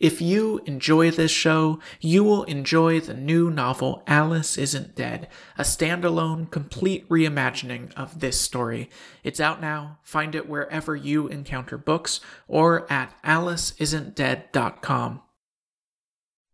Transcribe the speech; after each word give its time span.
If 0.00 0.22
you 0.22 0.62
enjoy 0.64 1.10
this 1.10 1.30
show, 1.30 1.78
you 2.00 2.24
will 2.24 2.44
enjoy 2.44 3.00
the 3.00 3.12
new 3.12 3.50
novel 3.50 4.02
Alice 4.06 4.56
Isn't 4.56 4.94
Dead, 4.94 5.28
a 5.58 5.62
standalone, 5.62 6.50
complete 6.50 7.06
reimagining 7.10 7.92
of 7.98 8.20
this 8.20 8.40
story. 8.40 8.88
It's 9.22 9.40
out 9.40 9.60
now. 9.60 9.98
Find 10.02 10.34
it 10.34 10.48
wherever 10.48 10.96
you 10.96 11.28
encounter 11.28 11.76
books 11.76 12.20
or 12.48 12.90
at 12.90 13.12
aliceisn'tdead.com. 13.24 15.20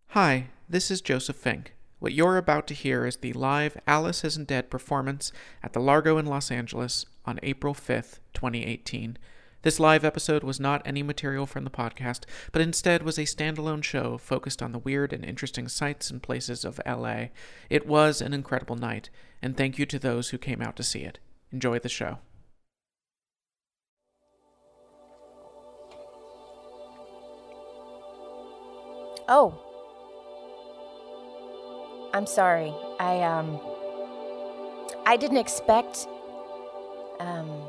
Hi, 0.08 0.48
this 0.68 0.90
is 0.90 1.00
Joseph 1.00 1.36
Fink. 1.36 1.76
What 2.00 2.12
you're 2.12 2.38
about 2.38 2.66
to 2.66 2.74
hear 2.74 3.06
is 3.06 3.18
the 3.18 3.32
live 3.32 3.76
Alice 3.86 4.24
Isn't 4.24 4.48
Dead 4.48 4.70
performance 4.70 5.30
at 5.62 5.72
the 5.72 5.78
Largo 5.78 6.18
in 6.18 6.26
Los 6.26 6.50
Angeles 6.50 7.06
on 7.24 7.38
April 7.44 7.74
5th, 7.74 8.18
2018. 8.34 9.16
This 9.66 9.80
live 9.80 10.04
episode 10.04 10.44
was 10.44 10.60
not 10.60 10.80
any 10.84 11.02
material 11.02 11.44
from 11.44 11.64
the 11.64 11.70
podcast, 11.70 12.20
but 12.52 12.62
instead 12.62 13.02
was 13.02 13.18
a 13.18 13.22
standalone 13.22 13.82
show 13.82 14.16
focused 14.16 14.62
on 14.62 14.70
the 14.70 14.78
weird 14.78 15.12
and 15.12 15.24
interesting 15.24 15.66
sights 15.66 16.08
and 16.08 16.22
places 16.22 16.64
of 16.64 16.80
LA. 16.86 17.30
It 17.68 17.84
was 17.84 18.20
an 18.20 18.32
incredible 18.32 18.76
night, 18.76 19.10
and 19.42 19.56
thank 19.56 19.76
you 19.76 19.84
to 19.84 19.98
those 19.98 20.28
who 20.28 20.38
came 20.38 20.62
out 20.62 20.76
to 20.76 20.84
see 20.84 21.00
it. 21.00 21.18
Enjoy 21.50 21.80
the 21.80 21.88
show. 21.88 22.18
Oh. 29.26 29.58
I'm 32.14 32.26
sorry. 32.28 32.72
I, 33.00 33.20
um. 33.22 33.58
I 35.04 35.16
didn't 35.16 35.38
expect. 35.38 36.06
Um. 37.18 37.65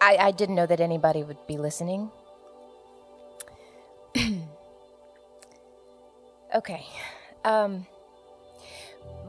I, 0.00 0.16
I 0.16 0.30
didn't 0.30 0.54
know 0.54 0.66
that 0.66 0.80
anybody 0.80 1.24
would 1.24 1.46
be 1.46 1.56
listening. 1.56 2.10
okay. 6.54 6.86
Um, 7.44 7.86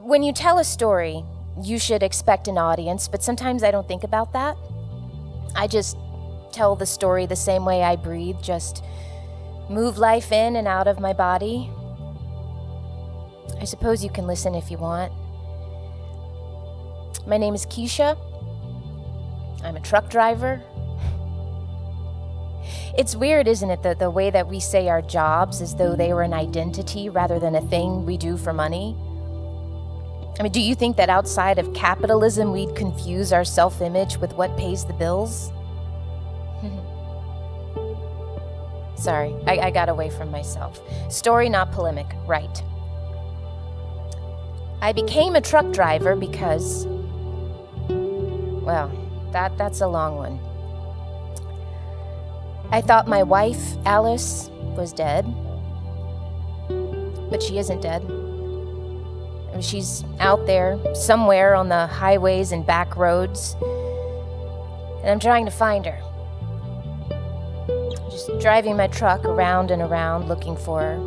when 0.00 0.22
you 0.22 0.32
tell 0.32 0.58
a 0.58 0.64
story, 0.64 1.24
you 1.62 1.78
should 1.78 2.02
expect 2.02 2.48
an 2.48 2.58
audience, 2.58 3.08
but 3.08 3.22
sometimes 3.22 3.62
I 3.62 3.70
don't 3.70 3.86
think 3.88 4.04
about 4.04 4.32
that. 4.32 4.56
I 5.54 5.66
just 5.66 5.96
tell 6.52 6.76
the 6.76 6.86
story 6.86 7.26
the 7.26 7.36
same 7.36 7.64
way 7.64 7.82
I 7.82 7.96
breathe, 7.96 8.36
just 8.42 8.84
move 9.68 9.98
life 9.98 10.32
in 10.32 10.56
and 10.56 10.66
out 10.66 10.88
of 10.88 11.00
my 11.00 11.12
body. 11.12 11.70
I 13.60 13.64
suppose 13.64 14.02
you 14.02 14.10
can 14.10 14.26
listen 14.26 14.54
if 14.54 14.70
you 14.70 14.78
want. 14.78 15.12
My 17.26 17.36
name 17.36 17.54
is 17.54 17.66
Keisha. 17.66 18.16
I'm 19.62 19.76
a 19.76 19.80
truck 19.80 20.08
driver. 20.08 20.62
It's 22.96 23.16
weird, 23.16 23.48
isn't 23.48 23.70
it, 23.70 23.82
the, 23.82 23.94
the 23.94 24.10
way 24.10 24.30
that 24.30 24.48
we 24.48 24.60
say 24.60 24.88
our 24.88 25.02
jobs 25.02 25.60
as 25.60 25.74
though 25.74 25.96
they 25.96 26.12
were 26.12 26.22
an 26.22 26.34
identity 26.34 27.08
rather 27.08 27.38
than 27.38 27.54
a 27.54 27.60
thing 27.60 28.04
we 28.04 28.16
do 28.16 28.36
for 28.36 28.52
money? 28.52 28.96
I 30.38 30.42
mean, 30.42 30.52
do 30.52 30.60
you 30.60 30.74
think 30.74 30.96
that 30.96 31.10
outside 31.10 31.58
of 31.58 31.72
capitalism 31.74 32.52
we'd 32.52 32.74
confuse 32.74 33.32
our 33.32 33.44
self 33.44 33.80
image 33.82 34.16
with 34.16 34.32
what 34.34 34.56
pays 34.56 34.84
the 34.84 34.94
bills? 34.94 35.52
Sorry, 38.96 39.34
I, 39.46 39.58
I 39.58 39.70
got 39.70 39.88
away 39.88 40.10
from 40.10 40.30
myself. 40.30 40.80
Story, 41.10 41.48
not 41.48 41.72
polemic, 41.72 42.06
right. 42.26 42.62
I 44.82 44.92
became 44.92 45.36
a 45.36 45.40
truck 45.40 45.72
driver 45.72 46.16
because, 46.16 46.86
well, 47.88 48.90
that, 49.32 49.56
that's 49.58 49.82
a 49.82 49.86
long 49.86 50.16
one. 50.16 50.40
I 52.72 52.80
thought 52.80 53.08
my 53.08 53.22
wife, 53.22 53.76
Alice, 53.84 54.48
was 54.76 54.92
dead. 54.92 55.24
But 57.30 57.42
she 57.42 57.58
isn't 57.58 57.80
dead. 57.80 58.02
She's 59.60 60.04
out 60.20 60.46
there, 60.46 60.78
somewhere 60.94 61.54
on 61.54 61.68
the 61.68 61.86
highways 61.86 62.52
and 62.52 62.64
back 62.64 62.96
roads. 62.96 63.56
And 65.00 65.10
I'm 65.10 65.20
trying 65.20 65.44
to 65.44 65.50
find 65.50 65.84
her. 65.84 66.00
Just 68.10 68.38
driving 68.40 68.76
my 68.76 68.86
truck 68.86 69.24
around 69.24 69.70
and 69.70 69.82
around 69.82 70.28
looking 70.28 70.56
for 70.56 70.80
her. 70.80 70.98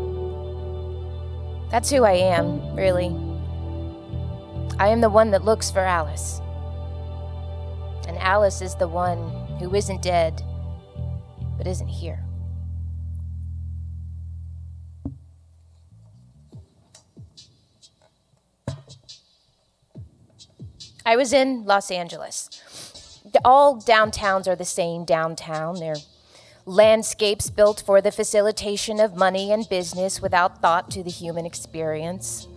That's 1.72 1.90
who 1.90 2.04
I 2.04 2.14
am, 2.14 2.76
really. 2.76 3.08
I 4.80 4.90
am 4.90 5.02
the 5.02 5.10
one 5.10 5.32
that 5.32 5.44
looks 5.44 5.72
for 5.72 5.80
Alice. 5.80 6.40
And 8.08 8.18
Alice 8.20 8.62
is 8.62 8.76
the 8.76 8.88
one 8.88 9.32
who 9.60 9.74
isn't 9.74 10.02
dead, 10.02 10.44
but 11.58 11.68
isn't 11.68 11.88
here. 11.88 12.24
I 21.06 21.16
was 21.18 21.34
in 21.34 21.66
Los 21.66 21.92
Angeles. 21.92 22.50
All 23.44 23.78
downtowns 23.78 24.48
are 24.48 24.56
the 24.56 24.66
same 24.66 25.04
downtown. 25.04 25.80
They're 25.80 25.96
landscapes 26.66 27.50
built 27.50 27.84
for 27.86 28.02
the 28.02 28.12
facilitation 28.12 29.00
of 29.00 29.16
money 29.16 29.52
and 29.52 29.68
business 29.68 30.22
without 30.22 30.62
thought 30.62 30.90
to 30.92 31.04
the 31.04 31.10
human 31.10 31.46
experience. 31.46 32.48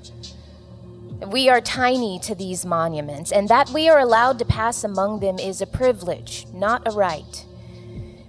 We 1.26 1.48
are 1.48 1.60
tiny 1.60 2.18
to 2.20 2.34
these 2.34 2.64
monuments, 2.64 3.32
and 3.32 3.48
that 3.48 3.70
we 3.70 3.88
are 3.88 3.98
allowed 3.98 4.38
to 4.38 4.44
pass 4.44 4.84
among 4.84 5.20
them 5.20 5.38
is 5.38 5.60
a 5.60 5.66
privilege, 5.66 6.46
not 6.52 6.86
a 6.86 6.90
right. 6.90 7.45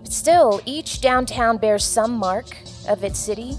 Still, 0.09 0.62
each 0.66 1.01
downtown 1.01 1.57
bears 1.57 1.84
some 1.84 2.12
mark 2.12 2.45
of 2.88 3.03
its 3.03 3.19
city. 3.19 3.57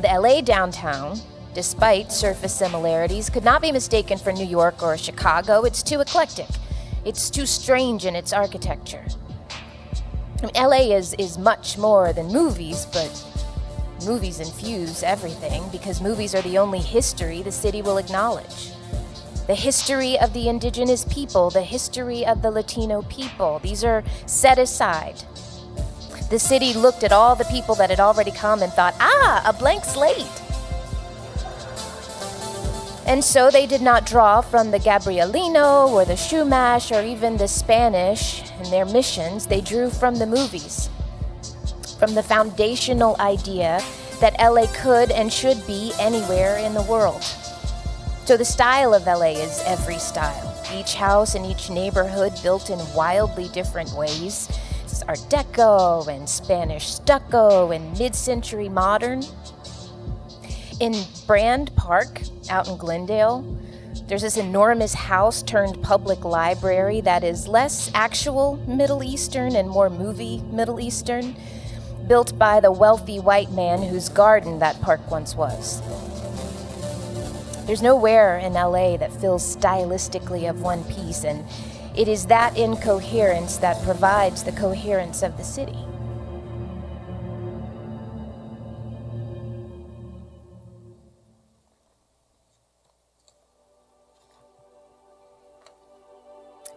The 0.00 0.08
LA 0.08 0.40
downtown, 0.40 1.20
despite 1.54 2.12
surface 2.12 2.54
similarities, 2.54 3.30
could 3.30 3.44
not 3.44 3.62
be 3.62 3.72
mistaken 3.72 4.18
for 4.18 4.32
New 4.32 4.46
York 4.46 4.82
or 4.82 4.96
Chicago. 4.96 5.64
It's 5.64 5.82
too 5.82 6.00
eclectic, 6.00 6.48
it's 7.04 7.30
too 7.30 7.46
strange 7.46 8.06
in 8.06 8.14
its 8.14 8.32
architecture. 8.32 9.04
I 10.42 10.46
mean, 10.46 10.54
LA 10.54 10.94
is, 10.96 11.14
is 11.14 11.38
much 11.38 11.78
more 11.78 12.12
than 12.12 12.26
movies, 12.28 12.86
but 12.92 13.10
Movies 14.04 14.38
infuse 14.38 15.02
everything 15.02 15.66
because 15.70 16.02
movies 16.02 16.34
are 16.34 16.42
the 16.42 16.58
only 16.58 16.78
history 16.80 17.40
the 17.40 17.50
city 17.50 17.80
will 17.80 17.96
acknowledge. 17.96 18.73
The 19.46 19.54
history 19.54 20.18
of 20.18 20.32
the 20.32 20.48
indigenous 20.48 21.04
people, 21.04 21.50
the 21.50 21.62
history 21.62 22.24
of 22.24 22.42
the 22.42 22.50
Latino 22.50 23.02
people, 23.02 23.58
these 23.58 23.84
are 23.84 24.02
set 24.26 24.58
aside. 24.58 25.22
The 26.30 26.38
city 26.38 26.72
looked 26.72 27.04
at 27.04 27.12
all 27.12 27.36
the 27.36 27.44
people 27.44 27.74
that 27.76 27.90
had 27.90 28.00
already 28.00 28.30
come 28.30 28.62
and 28.62 28.72
thought, 28.72 28.94
ah, 29.00 29.42
a 29.46 29.52
blank 29.52 29.84
slate. 29.84 30.26
And 33.06 33.22
so 33.22 33.50
they 33.50 33.66
did 33.66 33.82
not 33.82 34.06
draw 34.06 34.40
from 34.40 34.70
the 34.70 34.78
Gabrielino 34.78 35.90
or 35.90 36.04
the 36.06 36.14
Chumash 36.14 36.90
or 36.90 37.04
even 37.04 37.36
the 37.36 37.48
Spanish 37.48 38.42
in 38.62 38.70
their 38.70 38.86
missions. 38.86 39.46
They 39.46 39.60
drew 39.60 39.90
from 39.90 40.16
the 40.16 40.26
movies 40.26 40.88
from 42.04 42.14
the 42.14 42.22
foundational 42.22 43.16
idea 43.18 43.80
that 44.20 44.36
LA 44.38 44.66
could 44.74 45.10
and 45.10 45.32
should 45.32 45.66
be 45.66 45.92
anywhere 45.98 46.58
in 46.58 46.74
the 46.74 46.82
world. 46.82 47.24
So 48.24 48.38
the 48.38 48.44
style 48.44 48.94
of 48.94 49.04
LA 49.04 49.32
is 49.36 49.62
every 49.66 49.98
style. 49.98 50.56
Each 50.74 50.94
house 50.94 51.34
and 51.34 51.44
each 51.44 51.68
neighborhood 51.68 52.32
built 52.42 52.70
in 52.70 52.78
wildly 52.94 53.48
different 53.48 53.92
ways. 53.92 54.48
It's 54.82 55.02
Art 55.02 55.18
Deco 55.28 56.08
and 56.08 56.26
Spanish 56.26 56.88
stucco 56.94 57.70
and 57.70 57.98
mid 57.98 58.14
century 58.14 58.70
modern. 58.70 59.24
In 60.80 60.94
Brand 61.26 61.76
Park, 61.76 62.22
out 62.48 62.66
in 62.66 62.78
Glendale, 62.78 63.44
there's 64.06 64.22
this 64.22 64.38
enormous 64.38 64.94
house 64.94 65.42
turned 65.42 65.82
public 65.82 66.24
library 66.24 67.02
that 67.02 67.24
is 67.24 67.46
less 67.46 67.90
actual 67.94 68.56
Middle 68.66 69.04
Eastern 69.04 69.54
and 69.54 69.68
more 69.68 69.90
movie 69.90 70.38
Middle 70.50 70.80
Eastern 70.80 71.36
built 72.08 72.38
by 72.38 72.58
the 72.58 72.72
wealthy 72.72 73.20
white 73.20 73.52
man 73.52 73.82
whose 73.82 74.08
garden 74.08 74.60
that 74.60 74.80
park 74.80 75.10
once 75.10 75.34
was. 75.34 75.82
There's 77.66 77.80
nowhere 77.80 78.38
in 78.38 78.52
LA 78.52 78.98
that 78.98 79.10
feels 79.10 79.56
stylistically 79.56 80.50
of 80.50 80.60
one 80.60 80.84
piece, 80.84 81.24
and 81.24 81.46
it 81.96 82.08
is 82.08 82.26
that 82.26 82.58
incoherence 82.58 83.56
that 83.56 83.82
provides 83.84 84.44
the 84.44 84.52
coherence 84.52 85.22
of 85.22 85.38
the 85.38 85.44
city. 85.44 85.78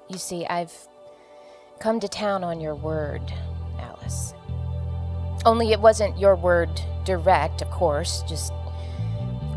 You 0.10 0.18
see, 0.18 0.45
I've 0.45 0.74
come 1.80 2.00
to 2.00 2.07
town 2.07 2.45
on 2.45 2.62
your 2.62 2.75
word, 2.75 3.22
Alice. 3.78 4.33
Only 5.45 5.74
it 5.74 5.81
wasn't 5.81 6.18
your 6.18 6.36
word 6.36 6.69
direct, 7.04 7.62
of 7.62 7.69
course, 7.72 8.24
just 8.28 8.54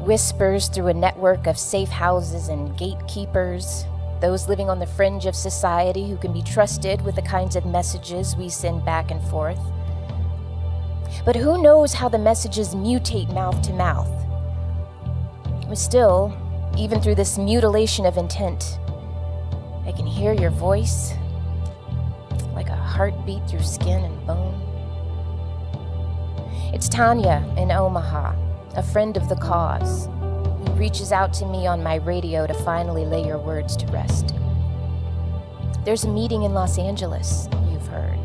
whispers 0.00 0.68
through 0.68 0.88
a 0.88 0.94
network 0.94 1.46
of 1.46 1.58
safe 1.58 1.88
houses 1.88 2.48
and 2.48 2.76
gatekeepers, 2.76 3.84
those 4.20 4.48
living 4.48 4.68
on 4.68 4.78
the 4.78 4.86
fringe 4.86 5.26
of 5.26 5.34
society 5.34 6.08
who 6.08 6.16
can 6.16 6.32
be 6.32 6.42
trusted 6.42 7.02
with 7.02 7.14
the 7.14 7.22
kinds 7.22 7.56
of 7.56 7.64
messages 7.64 8.36
we 8.36 8.48
send 8.48 8.84
back 8.84 9.10
and 9.10 9.22
forth. 9.28 9.60
But 11.24 11.36
who 11.36 11.62
knows 11.62 11.94
how 11.94 12.08
the 12.08 12.18
messages 12.18 12.74
mutate 12.74 13.32
mouth 13.32 13.60
to 13.62 13.72
mouth? 13.72 14.08
Still, 15.74 16.36
even 16.76 17.00
through 17.00 17.14
this 17.14 17.38
mutilation 17.38 18.06
of 18.06 18.16
intent, 18.16 18.78
I 19.86 19.92
can 19.92 20.06
hear 20.06 20.32
your 20.32 20.50
voice 20.50 21.12
like 22.54 22.68
a 22.68 22.76
heartbeat 22.76 23.48
through 23.48 23.62
skin 23.62 24.04
and 24.04 24.26
bone. 24.26 24.60
It's 26.74 26.88
Tanya 26.88 27.44
in 27.56 27.70
Omaha, 27.70 28.34
a 28.76 28.82
friend 28.82 29.16
of 29.16 29.28
the 29.28 29.36
cause, 29.36 30.06
who 30.06 30.72
reaches 30.74 31.12
out 31.12 31.32
to 31.34 31.46
me 31.46 31.66
on 31.66 31.82
my 31.82 31.96
radio 31.96 32.46
to 32.46 32.54
finally 32.54 33.04
lay 33.04 33.26
your 33.26 33.38
words 33.38 33.76
to 33.76 33.86
rest. 33.88 34.34
There's 35.84 36.04
a 36.04 36.08
meeting 36.08 36.42
in 36.42 36.54
Los 36.54 36.78
Angeles, 36.78 37.48
you've 37.70 37.86
heard. 37.88 38.18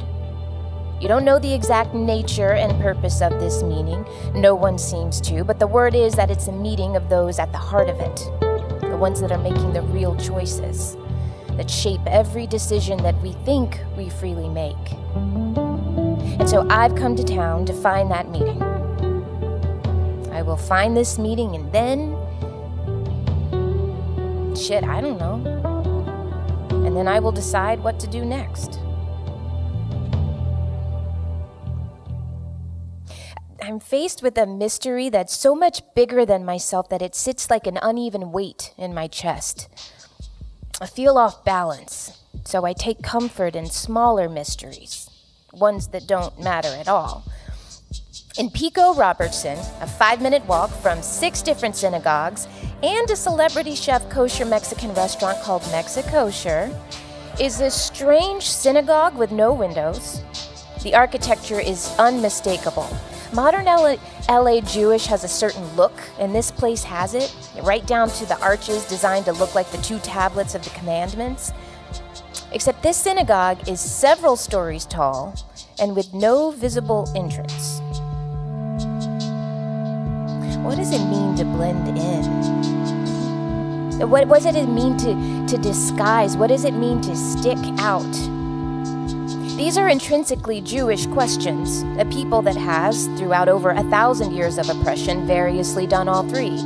You 1.02 1.08
don't 1.08 1.26
know 1.26 1.40
the 1.40 1.54
exact 1.54 1.94
nature 1.94 2.52
and 2.52 2.80
purpose 2.82 3.22
of 3.22 3.40
this 3.40 3.64
meeting. 3.64 4.06
No 4.34 4.54
one 4.56 4.78
seems 4.78 5.20
to, 5.22 5.44
but 5.44 5.60
the 5.60 5.68
word 5.68 5.96
is 5.96 6.16
that 6.16 6.30
it's 6.30 6.48
a 6.48 6.52
meeting 6.52 6.96
of 6.96 7.10
those 7.10 7.40
at 7.40 7.52
the 7.52 7.58
heart 7.58 7.90
of 7.90 8.00
it, 8.00 8.16
the 8.82 8.98
ones 8.98 9.22
that 9.22 9.32
are 9.32 9.38
making 9.38 9.74
the 9.74 9.82
real 9.82 10.16
choices, 10.16 10.96
that 11.58 11.70
shape 11.70 12.02
every 12.08 12.46
decision 12.46 13.02
that 13.04 13.20
we 13.22 13.34
think 13.46 13.80
we 13.98 14.10
freely 14.10 14.50
make. 14.50 14.76
And 15.16 16.50
so 16.50 16.68
I've 16.70 16.96
come 16.96 17.16
to 17.16 17.24
town 17.24 17.66
to 17.66 17.74
find 17.74 18.12
that 18.12 18.30
meeting. 18.30 18.75
I 20.36 20.42
will 20.42 20.58
find 20.58 20.98
this 20.98 21.18
meeting 21.18 21.56
and 21.56 21.72
then. 21.72 22.14
Shit, 24.54 24.84
I 24.84 25.00
don't 25.00 25.18
know. 25.18 25.36
And 26.86 26.94
then 26.94 27.08
I 27.08 27.20
will 27.20 27.32
decide 27.32 27.82
what 27.82 28.02
to 28.02 28.08
do 28.08 28.26
next. 28.26 28.78
I'm 33.62 33.80
faced 33.80 34.22
with 34.22 34.38
a 34.38 34.46
mystery 34.46 35.08
that's 35.08 35.34
so 35.34 35.56
much 35.56 35.82
bigger 35.96 36.26
than 36.26 36.44
myself 36.44 36.90
that 36.90 37.02
it 37.02 37.16
sits 37.16 37.50
like 37.50 37.66
an 37.66 37.80
uneven 37.82 38.34
weight 38.34 38.74
in 38.78 38.94
my 38.94 39.08
chest. 39.08 39.70
I 40.82 40.88
feel 40.88 41.18
off 41.18 41.46
balance, 41.46 42.22
so 42.44 42.66
I 42.66 42.74
take 42.74 43.02
comfort 43.02 43.56
in 43.56 43.68
smaller 43.68 44.28
mysteries, 44.28 45.10
ones 45.54 45.88
that 45.88 46.08
don't 46.08 46.38
matter 46.42 46.76
at 46.78 46.90
all. 46.90 47.24
In 48.38 48.50
Pico 48.50 48.94
Robertson, 48.94 49.58
a 49.80 49.88
five 49.88 50.22
minute 50.22 50.46
walk 50.46 50.70
from 50.70 51.02
six 51.02 51.42
different 51.42 51.76
synagogues 51.76 52.48
and 52.84 53.10
a 53.10 53.16
celebrity 53.16 53.76
chef 53.76 54.10
kosher 54.10 54.46
Mexican 54.46 54.94
restaurant 54.94 55.42
called 55.42 55.62
Mexikosher, 55.64 56.78
is 57.40 57.62
a 57.62 57.72
strange 57.72 58.44
synagogue 58.44 59.18
with 59.18 59.32
no 59.32 59.54
windows. 59.54 60.22
The 60.84 60.96
architecture 60.96 61.60
is 61.60 61.96
unmistakable 61.98 62.90
Modern 63.36 63.66
LA, 63.66 63.98
LA, 64.30 64.62
Jewish 64.62 65.06
has 65.08 65.24
a 65.24 65.28
certain 65.28 65.66
look, 65.76 65.94
and 66.20 66.34
this 66.34 66.52
place 66.52 66.84
has 66.84 67.14
it, 67.14 67.36
right 67.64 67.86
down 67.86 68.08
to 68.10 68.26
the 68.26 68.40
arches 68.40 68.88
designed 68.88 69.26
to 69.26 69.34
look 69.34 69.56
like 69.56 69.70
the 69.72 69.78
two 69.80 70.00
tablets 70.00 70.56
of 70.56 70.64
the 70.64 70.70
commandments. 70.70 71.52
Except 72.54 72.82
this 72.82 72.96
synagogue 72.96 73.68
is 73.68 73.82
several 73.82 74.38
stories 74.38 74.86
tall 74.86 75.36
and 75.80 75.96
with 75.96 76.14
no 76.14 76.52
visible 76.52 77.12
entrance. 77.16 77.82
What 80.66 80.78
does 80.78 80.92
it 80.92 81.06
mean 81.06 81.36
to 81.36 81.46
blend 81.46 81.88
in? 81.88 82.24
What, 84.10 84.28
what 84.28 84.42
does 84.42 84.56
it 84.56 84.68
mean 84.68 84.98
to, 84.98 85.46
to 85.48 85.62
disguise? 85.62 86.36
What 86.36 86.48
does 86.48 86.66
it 86.66 86.74
mean 86.74 87.02
to 87.02 87.16
stick 87.16 87.60
out? 87.78 88.12
These 89.58 89.78
are 89.78 89.88
intrinsically 89.88 90.62
Jewish 90.62 91.06
questions, 91.06 91.84
a 92.00 92.06
people 92.06 92.42
that 92.42 92.58
has, 92.58 93.06
throughout 93.10 93.48
over 93.48 93.70
a 93.70 93.84
thousand 93.84 94.34
years 94.34 94.58
of 94.58 94.68
oppression, 94.68 95.28
variously 95.28 95.86
done 95.86 96.10
all 96.10 96.28
three. 96.28 96.58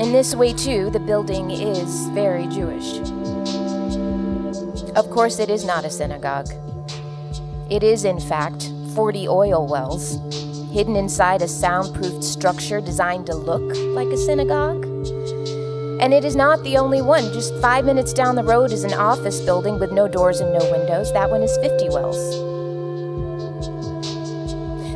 In 0.00 0.12
this 0.12 0.32
way, 0.34 0.52
too, 0.52 0.88
the 0.90 1.00
building 1.00 1.50
is 1.50 2.06
very 2.10 2.46
Jewish. 2.46 2.98
Of 4.96 5.10
course, 5.10 5.40
it 5.40 5.50
is 5.50 5.64
not 5.64 5.84
a 5.84 5.90
synagogue. 5.90 6.48
It 7.68 7.82
is, 7.82 8.04
in 8.04 8.20
fact, 8.20 8.70
40 8.94 9.26
oil 9.26 9.66
wells, 9.66 10.16
hidden 10.72 10.96
inside 10.96 11.42
a 11.42 11.48
soundproofed 11.48 12.24
structure 12.24 12.80
designed 12.80 13.26
to 13.26 13.34
look 13.34 13.76
like 13.94 14.08
a 14.08 14.16
synagogue. 14.16 14.84
And 16.00 16.14
it 16.14 16.24
is 16.24 16.34
not 16.34 16.62
the 16.64 16.78
only 16.78 17.02
one. 17.02 17.32
Just 17.32 17.54
five 17.60 17.84
minutes 17.84 18.12
down 18.12 18.34
the 18.34 18.42
road 18.42 18.72
is 18.72 18.82
an 18.82 18.94
office 18.94 19.40
building 19.42 19.78
with 19.78 19.92
no 19.92 20.08
doors 20.08 20.40
and 20.40 20.52
no 20.52 20.70
windows. 20.72 21.12
That 21.12 21.30
one 21.30 21.42
is 21.42 21.56
50 21.58 21.90
wells. 21.90 22.52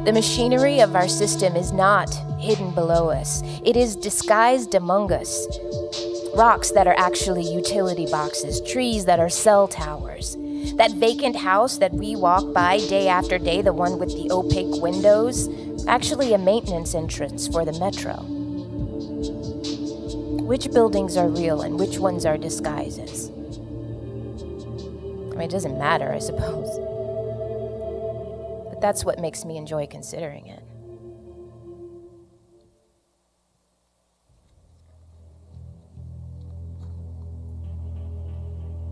The 0.06 0.12
machinery 0.12 0.80
of 0.80 0.96
our 0.96 1.08
system 1.08 1.56
is 1.56 1.72
not 1.72 2.14
hidden 2.38 2.70
below 2.70 3.10
us, 3.10 3.42
it 3.64 3.76
is 3.76 3.96
disguised 3.96 4.74
among 4.74 5.12
us. 5.12 5.46
Rocks 6.34 6.70
that 6.72 6.86
are 6.86 6.94
actually 6.96 7.42
utility 7.42 8.06
boxes, 8.06 8.60
trees 8.60 9.04
that 9.06 9.18
are 9.18 9.28
cell 9.28 9.66
towers. 9.66 10.36
That 10.76 10.92
vacant 10.92 11.36
house 11.36 11.78
that 11.78 11.92
we 11.92 12.14
walk 12.14 12.52
by 12.52 12.78
day 12.78 13.08
after 13.08 13.38
day, 13.38 13.62
the 13.62 13.72
one 13.72 13.98
with 13.98 14.10
the 14.10 14.30
opaque 14.30 14.82
windows, 14.82 15.48
actually 15.86 16.32
a 16.32 16.38
maintenance 16.38 16.94
entrance 16.94 17.48
for 17.48 17.64
the 17.64 17.78
metro 17.78 18.46
which 20.46 20.70
buildings 20.70 21.16
are 21.16 21.28
real 21.28 21.62
and 21.62 21.78
which 21.78 21.98
ones 21.98 22.24
are 22.24 22.38
disguises. 22.38 23.30
I 23.30 25.38
mean, 25.38 25.40
it 25.40 25.50
doesn't 25.50 25.76
matter, 25.76 26.12
I 26.12 26.20
suppose. 26.20 26.78
But 28.70 28.80
that's 28.80 29.04
what 29.04 29.18
makes 29.18 29.44
me 29.44 29.56
enjoy 29.56 29.88
considering 29.88 30.46
it. 30.46 30.62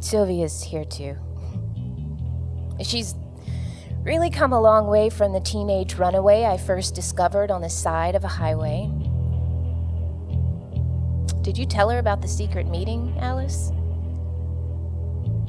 Sylvia's 0.00 0.64
here 0.64 0.84
too. 0.84 1.16
She's 2.82 3.14
really 4.04 4.28
come 4.28 4.52
a 4.52 4.60
long 4.60 4.86
way 4.86 5.08
from 5.08 5.32
the 5.32 5.40
teenage 5.40 5.94
runaway 5.94 6.44
I 6.44 6.58
first 6.58 6.94
discovered 6.94 7.50
on 7.50 7.62
the 7.62 7.70
side 7.70 8.14
of 8.14 8.22
a 8.22 8.28
highway. 8.28 8.90
Did 11.40 11.56
you 11.56 11.64
tell 11.66 11.88
her 11.88 11.98
about 11.98 12.20
the 12.20 12.28
secret 12.28 12.66
meeting, 12.68 13.16
Alice? 13.18 13.72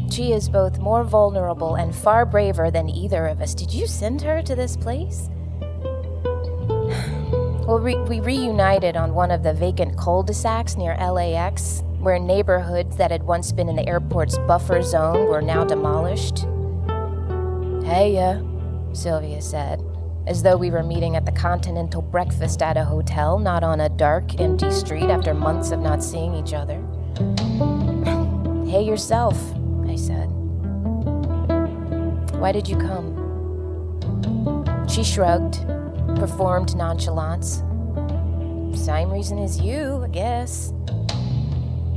She 0.10 0.31
is 0.31 0.48
both 0.48 0.80
more 0.80 1.04
vulnerable 1.04 1.75
and 1.75 1.94
far 1.94 2.25
braver 2.25 2.72
than 2.72 2.90
either 2.90 3.28
of 3.28 3.42
us. 3.42 3.54
Did 3.54 3.74
you 3.74 3.88
send 3.88 4.22
her 4.22 4.42
to 4.42 4.56
this 4.56 4.78
place? 4.78 5.30
Well, 7.66 7.80
we 7.80 8.19
reunited 8.19 8.95
on 8.95 9.16
one 9.16 9.31
of 9.31 9.42
the 9.42 9.52
vacant 9.52 9.97
cul 9.97 10.21
de 10.21 10.35
sacs 10.35 10.78
near 10.78 10.95
LAX, 10.97 11.81
where 11.97 12.19
neighborhoods 12.19 12.95
that 12.97 13.09
had 13.09 13.24
once 13.24 13.52
been 13.52 13.69
in 13.69 13.76
the 13.76 13.90
airport's 13.90 14.38
buffer 14.38 14.83
zone 14.83 15.28
were 15.28 15.42
now 15.42 15.66
demolished. 15.66 16.45
Hey, 17.85 18.15
yeah, 18.15 18.42
Sylvia 18.94 19.39
said 19.42 19.80
as 20.25 20.42
though 20.42 20.57
we 20.57 20.71
were 20.71 20.81
meeting 20.81 21.15
at 21.15 21.23
the 21.23 21.31
Continental 21.31 22.01
Breakfast 22.01 22.63
at 22.63 22.77
a 22.77 22.83
hotel, 22.83 23.37
not 23.37 23.63
on 23.63 23.81
a 23.81 23.89
dark, 23.89 24.39
empty 24.39 24.71
street 24.71 25.09
after 25.11 25.35
months 25.35 25.69
of 25.69 25.80
not 25.81 26.04
seeing 26.04 26.33
each 26.33 26.54
other. 26.54 26.81
hey, 28.68 28.81
yourself, 28.81 29.37
I 29.87 29.95
said. 29.95 30.25
Why 32.39 32.51
did 32.51 32.68
you 32.68 32.75
come? 32.75 33.13
She 34.89 35.04
shrugged, 35.04 35.59
performed 36.15 36.75
nonchalance. 36.75 37.57
Same 38.73 39.11
reason 39.11 39.37
as 39.37 39.61
you, 39.61 40.04
I 40.04 40.07
guess. 40.07 40.73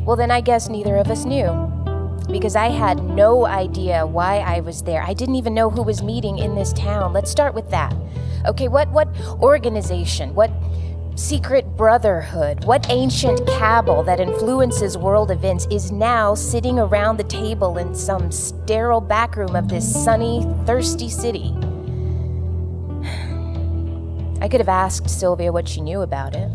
Well, 0.04 0.16
then 0.16 0.30
I 0.30 0.42
guess 0.42 0.68
neither 0.68 0.97
of 0.97 1.11
us 1.11 1.25
knew. 1.25 1.77
Because 2.30 2.56
I 2.56 2.68
had 2.68 3.02
no 3.02 3.47
idea 3.47 4.06
why 4.06 4.38
I 4.38 4.61
was 4.61 4.82
there. 4.82 5.02
I 5.02 5.14
didn't 5.14 5.37
even 5.37 5.54
know 5.54 5.70
who 5.70 5.82
was 5.82 6.02
meeting 6.02 6.38
in 6.38 6.54
this 6.54 6.73
town. 6.75 7.12
Let's 7.12 7.30
start 7.30 7.54
with 7.54 7.70
that. 7.70 7.94
Okay, 8.47 8.68
what 8.68 8.88
what 8.90 9.08
organization, 9.40 10.35
what 10.35 10.50
secret 11.16 11.76
brotherhood, 11.76 12.64
what 12.64 12.87
ancient 12.90 13.44
cabal 13.47 14.04
that 14.04 14.20
influences 14.20 14.97
world 14.97 15.30
events 15.30 15.66
is 15.70 15.90
now 15.90 16.35
sitting 16.35 16.78
around 16.78 17.16
the 17.16 17.25
table 17.25 17.78
in 17.78 17.94
some 17.94 18.30
sterile 18.30 19.00
backroom 19.00 19.56
of 19.56 19.68
this 19.68 20.04
sunny, 20.04 20.47
thirsty 20.64 21.08
city? 21.08 21.52
I 24.40 24.49
could 24.49 24.61
have 24.61 24.68
asked 24.68 25.11
Sylvia 25.11 25.50
what 25.50 25.66
she 25.66 25.80
knew 25.80 26.02
about 26.02 26.37
it, 26.37 26.52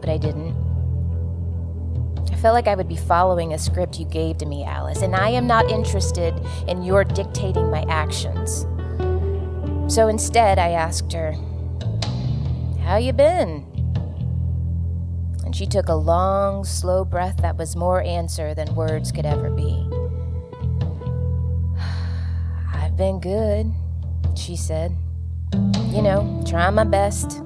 but 0.00 0.08
I 0.08 0.18
didn't. 0.18 0.53
I 2.44 2.46
felt 2.48 2.56
like 2.56 2.68
I 2.68 2.74
would 2.74 2.90
be 2.90 2.96
following 2.96 3.54
a 3.54 3.58
script 3.58 3.98
you 3.98 4.04
gave 4.04 4.36
to 4.36 4.44
me, 4.44 4.64
Alice, 4.64 5.00
and 5.00 5.16
I 5.16 5.30
am 5.30 5.46
not 5.46 5.70
interested 5.70 6.34
in 6.68 6.82
your 6.82 7.02
dictating 7.02 7.70
my 7.70 7.86
actions. 7.88 8.66
So 9.90 10.08
instead, 10.08 10.58
I 10.58 10.72
asked 10.72 11.10
her, 11.14 11.32
How 12.82 12.98
you 12.98 13.14
been? 13.14 13.64
And 15.42 15.56
she 15.56 15.64
took 15.64 15.88
a 15.88 15.94
long, 15.94 16.64
slow 16.64 17.02
breath 17.02 17.38
that 17.38 17.56
was 17.56 17.76
more 17.76 18.02
answer 18.02 18.52
than 18.52 18.74
words 18.74 19.10
could 19.10 19.24
ever 19.24 19.48
be. 19.48 19.88
I've 22.74 22.94
been 22.94 23.20
good, 23.20 23.72
she 24.36 24.54
said, 24.54 24.94
You 25.88 26.02
know, 26.02 26.44
trying 26.46 26.74
my 26.74 26.84
best, 26.84 27.40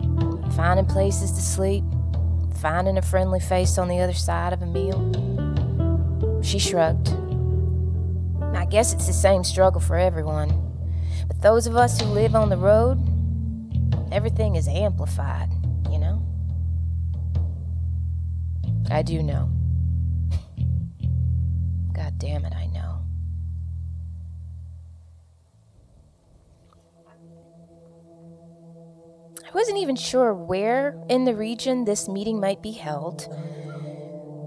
finding 0.57 0.87
places 0.87 1.31
to 1.31 1.41
sleep, 1.41 1.85
finding 2.61 2.99
a 2.99 3.03
friendly 3.03 3.41
face 3.41 3.79
on 3.79 3.89
the 3.89 4.01
other 4.01 4.13
side 4.13 4.53
of 4.53 4.63
a 4.63 4.67
meal. 4.67 5.01
She 6.43 6.59
shrugged. 6.59 7.09
I 8.55 8.65
guess 8.65 8.93
it's 8.93 9.07
the 9.07 9.13
same 9.13 9.45
struggle 9.45 9.81
for 9.81 9.97
everyone. 9.97 10.51
But 11.27 11.41
those 11.41 11.67
of 11.67 11.77
us 11.77 12.01
who 12.01 12.07
live 12.07 12.35
on 12.35 12.49
the 12.49 12.57
road, 12.57 12.99
everything 14.11 14.57
is 14.57 14.67
amplified, 14.67 15.51
you 15.91 15.99
know? 15.99 16.23
I 18.91 19.03
do 19.03 19.23
know. 19.23 19.51
God 21.93 22.19
damn 22.19 22.45
it, 22.45 22.55
I 22.55 22.68
I 29.49 29.51
wasn't 29.55 29.79
even 29.79 29.97
sure 29.97 30.35
where 30.35 30.95
in 31.09 31.25
the 31.25 31.35
region 31.35 31.87
this 31.87 32.07
meeting 32.07 32.39
might 32.39 32.63
be 32.63 32.73
held. 32.73 33.35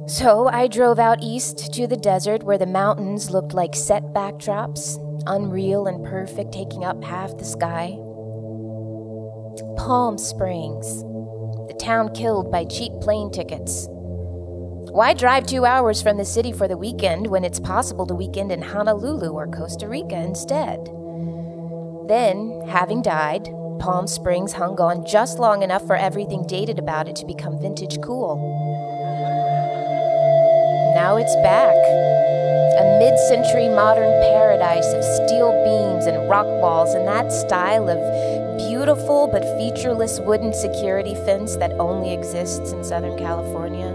So 0.05 0.48
I 0.48 0.67
drove 0.67 1.00
out 1.00 1.24
east 1.24 1.74
to 1.74 1.88
the 1.88 1.98
desert 1.98 2.43
where 2.43 2.60
the 2.60 2.67
mountains 2.67 3.31
looked 3.31 3.55
like 3.55 3.74
set 3.74 4.03
backdrops, 4.13 4.98
unreal 5.25 5.88
and 5.88 6.05
perfect, 6.05 6.53
taking 6.53 6.86
up 6.86 7.03
half 7.03 7.36
the 7.36 7.46
sky. 7.46 7.98
Palm 9.75 10.20
Springs, 10.20 11.01
the 11.67 11.77
town 11.81 12.13
killed 12.13 12.51
by 12.51 12.65
cheap 12.65 12.91
plane 13.01 13.31
tickets. 13.31 13.88
Why 13.89 15.15
drive 15.15 15.48
two 15.48 15.65
hours 15.65 16.00
from 16.03 16.17
the 16.17 16.25
city 16.25 16.51
for 16.51 16.67
the 16.67 16.77
weekend 16.77 17.25
when 17.25 17.43
it's 17.43 17.60
possible 17.60 18.05
to 18.05 18.13
weekend 18.13 18.51
in 18.51 18.62
Honolulu 18.62 19.31
or 19.31 19.48
Costa 19.48 19.88
Rica 19.88 20.17
instead? 20.17 20.77
Then, 22.08 22.67
having 22.67 23.01
died, 23.01 23.50
Palm 23.81 24.05
Springs 24.05 24.53
hung 24.53 24.79
on 24.79 25.03
just 25.07 25.39
long 25.39 25.63
enough 25.63 25.88
for 25.88 25.95
everything 25.95 26.45
dated 26.45 26.77
about 26.77 27.07
it 27.07 27.15
to 27.15 27.25
become 27.25 27.59
vintage 27.59 28.00
cool. 28.00 28.38
Now 30.93 31.17
it's 31.17 31.33
back. 31.38 31.73
A 31.73 33.00
mid 33.00 33.17
century 33.27 33.69
modern 33.69 34.11
paradise 34.21 34.85
of 34.93 35.03
steel 35.03 35.51
beams 35.65 36.05
and 36.05 36.29
rock 36.29 36.45
walls 36.45 36.93
and 36.93 37.07
that 37.07 37.31
style 37.31 37.89
of 37.89 37.97
beautiful 38.59 39.27
but 39.27 39.41
featureless 39.57 40.19
wooden 40.19 40.53
security 40.53 41.15
fence 41.15 41.55
that 41.55 41.71
only 41.79 42.13
exists 42.13 42.73
in 42.73 42.83
Southern 42.83 43.17
California. 43.17 43.89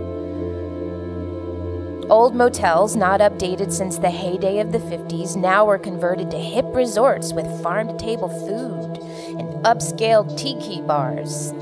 Old 2.11 2.35
motels, 2.35 2.97
not 2.97 3.21
updated 3.21 3.73
since 3.73 3.99
the 3.99 4.11
heyday 4.11 4.59
of 4.59 4.73
the 4.73 4.79
50s, 4.79 5.37
now 5.37 5.69
are 5.69 5.79
converted 5.79 6.33
to 6.33 6.39
hip 6.39 6.67
resorts 6.75 7.33
with 7.33 7.63
farm 7.63 7.87
to 7.87 7.97
table 7.97 8.29
food 8.29 8.97
and 9.39 9.65
upscale 9.65 10.27
tiki 10.37 10.81
bars. 10.83 11.53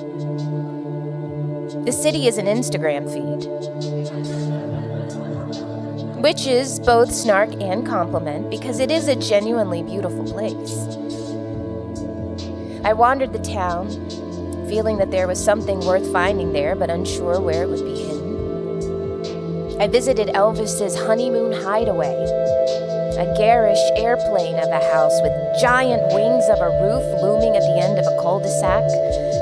The 1.84 1.92
city 1.92 2.26
is 2.26 2.38
an 2.38 2.46
Instagram 2.46 3.12
feed, 3.12 3.44
which 6.22 6.46
is 6.46 6.80
both 6.80 7.12
snark 7.12 7.52
and 7.60 7.86
compliment 7.86 8.48
because 8.50 8.80
it 8.80 8.90
is 8.90 9.08
a 9.08 9.16
genuinely 9.16 9.82
beautiful 9.82 10.24
place. 10.24 10.88
I 12.84 12.92
wandered 12.92 13.32
the 13.32 13.38
town, 13.38 13.88
feeling 14.68 14.96
that 14.98 15.10
there 15.10 15.26
was 15.26 15.42
something 15.42 15.80
worth 15.80 16.10
finding 16.12 16.52
there, 16.52 16.74
but 16.74 16.90
unsure 16.90 17.40
where 17.40 17.64
it 17.64 17.68
would 17.68 17.84
be 17.84 17.96
hidden. 17.96 19.80
I 19.80 19.88
visited 19.88 20.28
Elvis's 20.28 20.94
honeymoon 20.96 21.52
hideaway, 21.52 22.14
a 23.16 23.34
garish 23.36 23.78
airplane 23.96 24.56
of 24.56 24.68
a 24.70 24.82
house 24.92 25.14
with 25.22 25.32
giant 25.60 26.02
wings 26.12 26.44
of 26.50 26.58
a 26.58 26.70
roof 26.82 27.04
looming 27.22 27.56
at 27.56 27.62
the 27.62 27.78
end 27.78 27.98
of 27.98 28.06
a 28.06 28.16
cul 28.20 28.40
de 28.40 28.50
sac, 28.60 28.84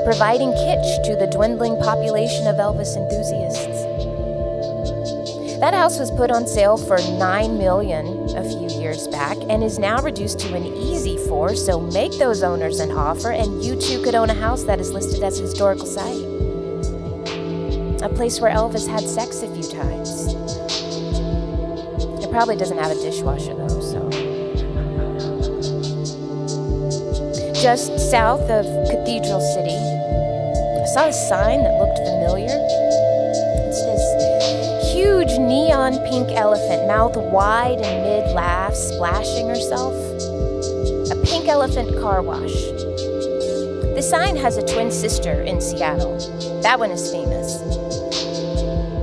providing 0.05 0.51
kitsch 0.53 1.03
to 1.05 1.15
the 1.15 1.27
dwindling 1.27 1.75
population 1.77 2.47
of 2.47 2.57
Elvis 2.57 2.95
enthusiasts. 2.95 3.93
That 5.59 5.73
house 5.73 5.97
was 5.97 6.11
put 6.11 6.29
on 6.29 6.45
sale 6.45 6.77
for 6.77 6.97
9 6.97 7.57
million 7.57 8.05
a 8.35 8.43
few 8.43 8.81
years 8.81 9.07
back 9.07 9.37
and 9.49 9.63
is 9.63 9.79
now 9.79 10.01
reduced 10.01 10.39
to 10.41 10.55
an 10.55 10.65
easy 10.65 11.17
4, 11.27 11.55
so 11.55 11.79
make 11.79 12.11
those 12.19 12.43
owners 12.43 12.79
an 12.79 12.91
offer 12.91 13.31
and 13.31 13.63
you 13.63 13.79
too 13.79 14.03
could 14.03 14.13
own 14.13 14.29
a 14.29 14.33
house 14.33 14.63
that 14.63 14.79
is 14.79 14.91
listed 14.91 15.23
as 15.23 15.39
a 15.39 15.43
historical 15.43 15.85
site. 15.85 16.21
A 18.03 18.09
place 18.09 18.41
where 18.41 18.53
Elvis 18.53 18.87
had 18.87 19.07
sex 19.07 19.41
a 19.41 19.47
few 19.53 19.63
times. 19.63 20.82
Probably 22.33 22.55
doesn't 22.55 22.79
have 22.79 22.89
a 22.89 22.95
dishwasher 22.95 23.53
though, 23.53 23.79
so. 23.79 24.09
Just 27.53 28.09
south 28.09 28.49
of 28.49 28.65
Cathedral 28.89 29.39
City, 29.39 29.77
I 30.81 30.85
saw 30.95 31.09
a 31.09 31.13
sign 31.13 31.61
that 31.61 31.77
looked 31.77 31.99
familiar. 31.99 32.57
It's 33.69 33.85
this 33.85 34.93
huge 34.95 35.37
neon 35.37 35.99
pink 36.09 36.31
elephant, 36.31 36.87
mouth 36.87 37.15
wide 37.15 37.79
and 37.79 38.03
mid 38.03 38.33
laugh, 38.33 38.73
splashing 38.73 39.47
herself. 39.47 39.93
A 41.11 41.15
pink 41.27 41.47
elephant 41.47 41.95
car 42.01 42.23
wash. 42.23 42.63
The 43.93 44.01
sign 44.01 44.35
has 44.37 44.57
a 44.57 44.65
twin 44.65 44.89
sister 44.89 45.43
in 45.43 45.61
Seattle. 45.61 46.17
That 46.63 46.79
one 46.79 46.89
is 46.89 47.11
famous. 47.11 47.61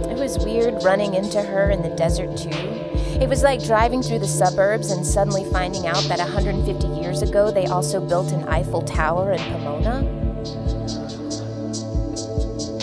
It 0.08 0.18
was 0.18 0.36
weird 0.44 0.82
running 0.82 1.14
into 1.14 1.40
her 1.40 1.70
in 1.70 1.82
the 1.82 1.90
desert, 1.90 2.36
too. 2.36 2.89
It 3.20 3.28
was 3.28 3.42
like 3.42 3.62
driving 3.62 4.02
through 4.02 4.20
the 4.20 4.26
suburbs 4.26 4.90
and 4.90 5.06
suddenly 5.06 5.44
finding 5.52 5.86
out 5.86 6.02
that 6.04 6.18
150 6.18 6.86
years 6.86 7.20
ago 7.20 7.50
they 7.50 7.66
also 7.66 8.00
built 8.00 8.32
an 8.32 8.48
Eiffel 8.48 8.80
Tower 8.80 9.32
in 9.32 9.38
Pomona. 9.38 9.98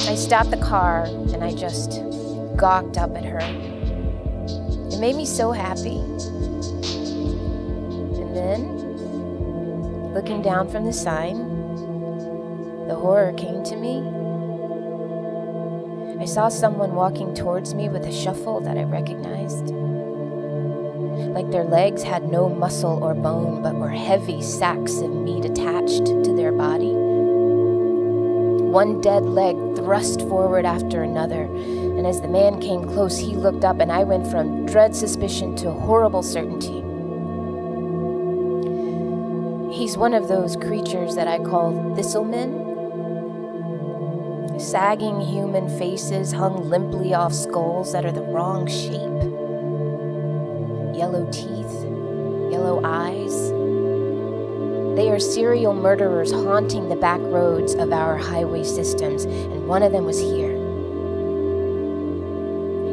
I 0.08 0.14
stopped 0.14 0.52
the 0.52 0.58
car 0.58 1.06
and 1.06 1.44
I 1.44 1.56
just 1.56 2.04
gawked 2.56 3.00
up 3.00 3.16
at 3.18 3.26
her. 3.26 3.40
It 3.40 5.00
made 5.00 5.16
me 5.16 5.26
so 5.26 5.52
happy. 5.52 5.98
And 8.22 8.36
then, 8.36 10.14
looking 10.14 10.44
down 10.44 10.70
from 10.70 10.86
the 10.86 10.94
sign, 10.94 11.38
the 12.88 12.94
horror 12.96 13.34
came 13.34 13.64
to 13.64 13.76
me. 13.76 14.04
I 16.22 16.26
saw 16.26 16.48
someone 16.48 16.94
walking 16.94 17.34
towards 17.34 17.74
me 17.74 17.90
with 17.90 18.06
a 18.06 18.12
shuffle 18.12 18.60
that 18.62 18.78
I 18.78 18.84
recognized. 18.84 19.67
Like 21.38 21.52
their 21.52 21.66
legs 21.66 22.02
had 22.02 22.32
no 22.32 22.50
muscle 22.50 23.04
or 23.04 23.14
bone, 23.14 23.62
but 23.62 23.76
were 23.76 23.90
heavy 23.90 24.42
sacks 24.42 24.98
of 25.02 25.12
meat 25.12 25.46
attached 25.46 26.08
to 26.08 26.34
their 26.36 26.52
body. 26.52 26.90
One 28.72 29.02
dead 29.02 29.24
leg 29.24 29.56
thrust 29.76 30.22
forward 30.22 30.66
after 30.66 31.04
another, 31.04 31.44
and 31.44 32.08
as 32.08 32.22
the 32.22 32.28
man 32.28 32.60
came 32.60 32.88
close, 32.88 33.20
he 33.20 33.36
looked 33.36 33.64
up, 33.64 33.80
and 33.80 33.92
I 33.92 34.04
went 34.04 34.26
from 34.32 34.66
dread 34.66 34.96
suspicion 34.96 35.56
to 35.58 35.70
horrible 35.70 36.24
certainty. 36.24 36.82
He's 39.78 39.96
one 39.96 40.16
of 40.16 40.28
those 40.28 40.56
creatures 40.56 41.14
that 41.18 41.28
I 41.28 41.38
call 41.38 41.94
thistlemen. 41.96 42.66
Sagging 44.60 45.22
human 45.22 45.70
faces 45.78 46.32
hung 46.32 46.68
limply 46.68 47.14
off 47.14 47.32
skulls 47.32 47.92
that 47.94 48.06
are 48.06 48.12
the 48.12 48.24
wrong 48.24 48.66
shape. 48.66 49.37
Yellow 50.98 51.30
teeth, 51.32 51.86
yellow 52.52 52.82
eyes. 52.84 53.52
They 54.98 55.12
are 55.12 55.20
serial 55.20 55.76
murderers 55.76 56.32
haunting 56.32 56.90
the 56.90 56.96
back 56.96 57.20
roads 57.22 57.76
of 57.76 57.94
our 57.94 58.18
highway 58.18 58.64
systems, 58.64 59.26
and 59.26 59.68
one 59.68 59.84
of 59.84 59.92
them 59.92 60.06
was 60.06 60.20
here. 60.20 60.54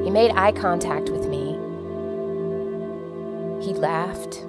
He 0.05 0.11
made 0.11 0.33
eye 0.33 0.53
contact 0.53 1.09
with 1.09 1.29
me. 1.29 1.53
He 3.65 3.73
laughed, 3.73 4.45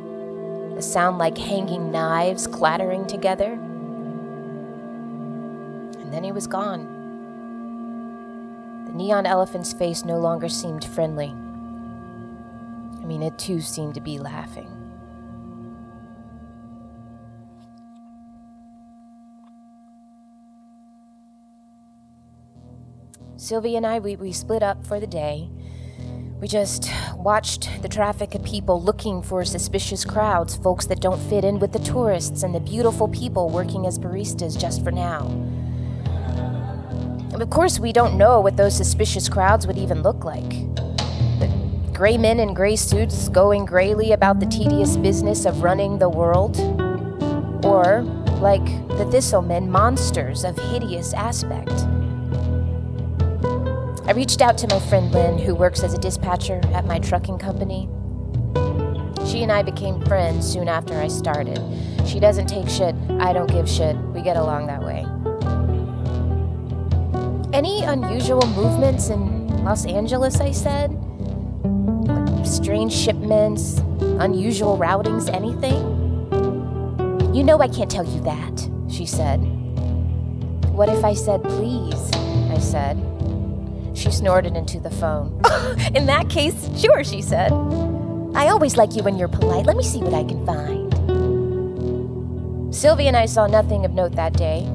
a 0.75 0.81
sound 0.81 1.17
like 1.17 1.37
hanging 1.37 1.93
knives 1.93 2.47
clattering 2.47 3.07
together. 3.07 3.53
And 6.01 6.13
then 6.13 6.25
he 6.25 6.33
was 6.33 6.45
gone. 6.45 6.87
The 8.87 8.91
neon 8.91 9.25
elephant's 9.25 9.71
face 9.71 10.03
no 10.03 10.17
longer 10.19 10.49
seemed 10.49 10.83
friendly. 10.83 11.33
I 13.05 13.07
mean, 13.07 13.21
it 13.21 13.37
too 13.37 13.61
seemed 13.61 13.93
to 13.93 14.01
be 14.01 14.17
laughing. 14.17 14.67
Sylvia 23.35 23.77
and 23.77 23.85
I, 23.85 23.99
we, 23.99 24.15
we 24.15 24.31
split 24.31 24.63
up 24.63 24.87
for 24.87 24.99
the 24.99 25.05
day. 25.05 25.51
We 26.41 26.47
just 26.47 26.89
watched 27.15 27.69
the 27.83 27.87
traffic 27.87 28.33
of 28.33 28.43
people 28.43 28.81
looking 28.81 29.21
for 29.21 29.45
suspicious 29.45 30.03
crowds, 30.03 30.55
folks 30.55 30.87
that 30.87 30.99
don't 30.99 31.21
fit 31.29 31.45
in 31.45 31.59
with 31.59 31.73
the 31.73 31.79
tourists, 31.79 32.41
and 32.41 32.55
the 32.55 32.59
beautiful 32.59 33.07
people 33.09 33.49
working 33.49 33.85
as 33.85 33.99
baristas 33.99 34.59
just 34.59 34.83
for 34.83 34.89
now. 34.89 35.27
Of 37.39 37.51
course, 37.51 37.79
we 37.79 37.93
don't 37.93 38.17
know 38.17 38.41
what 38.41 38.57
those 38.57 38.75
suspicious 38.75 39.29
crowds 39.29 39.67
would 39.67 39.77
even 39.77 40.01
look 40.01 40.23
like. 40.25 40.53
Gray 41.95 42.17
men 42.17 42.41
in 42.41 42.53
gray 42.53 42.75
suits 42.75 43.29
going 43.29 43.63
grayly 43.63 44.11
about 44.11 44.41
the 44.41 44.45
tedious 44.47 44.97
business 44.97 45.45
of 45.45 45.63
running 45.63 45.97
the 45.97 46.09
world. 46.09 46.59
Or 47.63 48.01
like 48.41 48.65
the 48.89 49.07
thistlemen, 49.09 49.69
monsters 49.69 50.43
of 50.43 50.57
hideous 50.57 51.13
aspect. 51.13 51.71
I 54.05 54.11
reached 54.13 54.41
out 54.41 54.57
to 54.57 54.67
my 54.67 54.79
friend 54.89 55.09
Lynn, 55.13 55.37
who 55.37 55.55
works 55.55 55.83
as 55.83 55.93
a 55.93 55.97
dispatcher 55.97 56.59
at 56.73 56.85
my 56.85 56.99
trucking 56.99 57.37
company. 57.37 57.87
She 59.25 59.41
and 59.41 59.49
I 59.49 59.63
became 59.63 60.03
friends 60.03 60.45
soon 60.45 60.67
after 60.67 60.99
I 60.99 61.07
started. 61.07 61.61
She 62.05 62.19
doesn't 62.19 62.47
take 62.47 62.67
shit, 62.67 62.93
I 63.21 63.31
don't 63.31 63.49
give 63.49 63.69
shit. 63.69 63.95
We 64.13 64.21
get 64.21 64.35
along 64.35 64.67
that 64.67 64.83
way. 64.83 65.05
Any 67.57 67.83
unusual 67.83 68.45
movements 68.47 69.07
in 69.07 69.63
Los 69.63 69.85
Angeles, 69.85 70.41
I 70.41 70.51
said? 70.51 71.04
Strange 72.45 72.93
shipments, 72.93 73.79
unusual 74.19 74.77
routings, 74.77 75.33
anything? 75.33 75.75
You 77.33 77.43
know 77.43 77.59
I 77.59 77.67
can't 77.67 77.89
tell 77.89 78.05
you 78.05 78.21
that, 78.21 78.69
she 78.87 79.07
said. 79.07 79.37
What 80.71 80.87
if 80.87 81.03
I 81.03 81.15
said 81.15 81.43
please? 81.43 82.11
I 82.51 82.59
said. 82.59 82.97
She 83.95 84.11
snorted 84.11 84.55
into 84.55 84.79
the 84.79 84.91
phone. 84.91 85.41
In 85.95 86.05
that 86.05 86.29
case, 86.29 86.69
sure, 86.79 87.03
she 87.03 87.21
said. 87.21 87.51
I 88.35 88.49
always 88.49 88.77
like 88.77 88.95
you 88.95 89.01
when 89.01 89.17
you're 89.17 89.27
polite. 89.27 89.65
Let 89.65 89.75
me 89.75 89.83
see 89.83 89.99
what 89.99 90.13
I 90.13 90.23
can 90.23 90.45
find. 90.45 90.93
Sylvia 92.75 93.07
and 93.07 93.17
I 93.17 93.25
saw 93.25 93.47
nothing 93.47 93.85
of 93.85 93.93
note 93.93 94.15
that 94.17 94.33
day. 94.33 94.69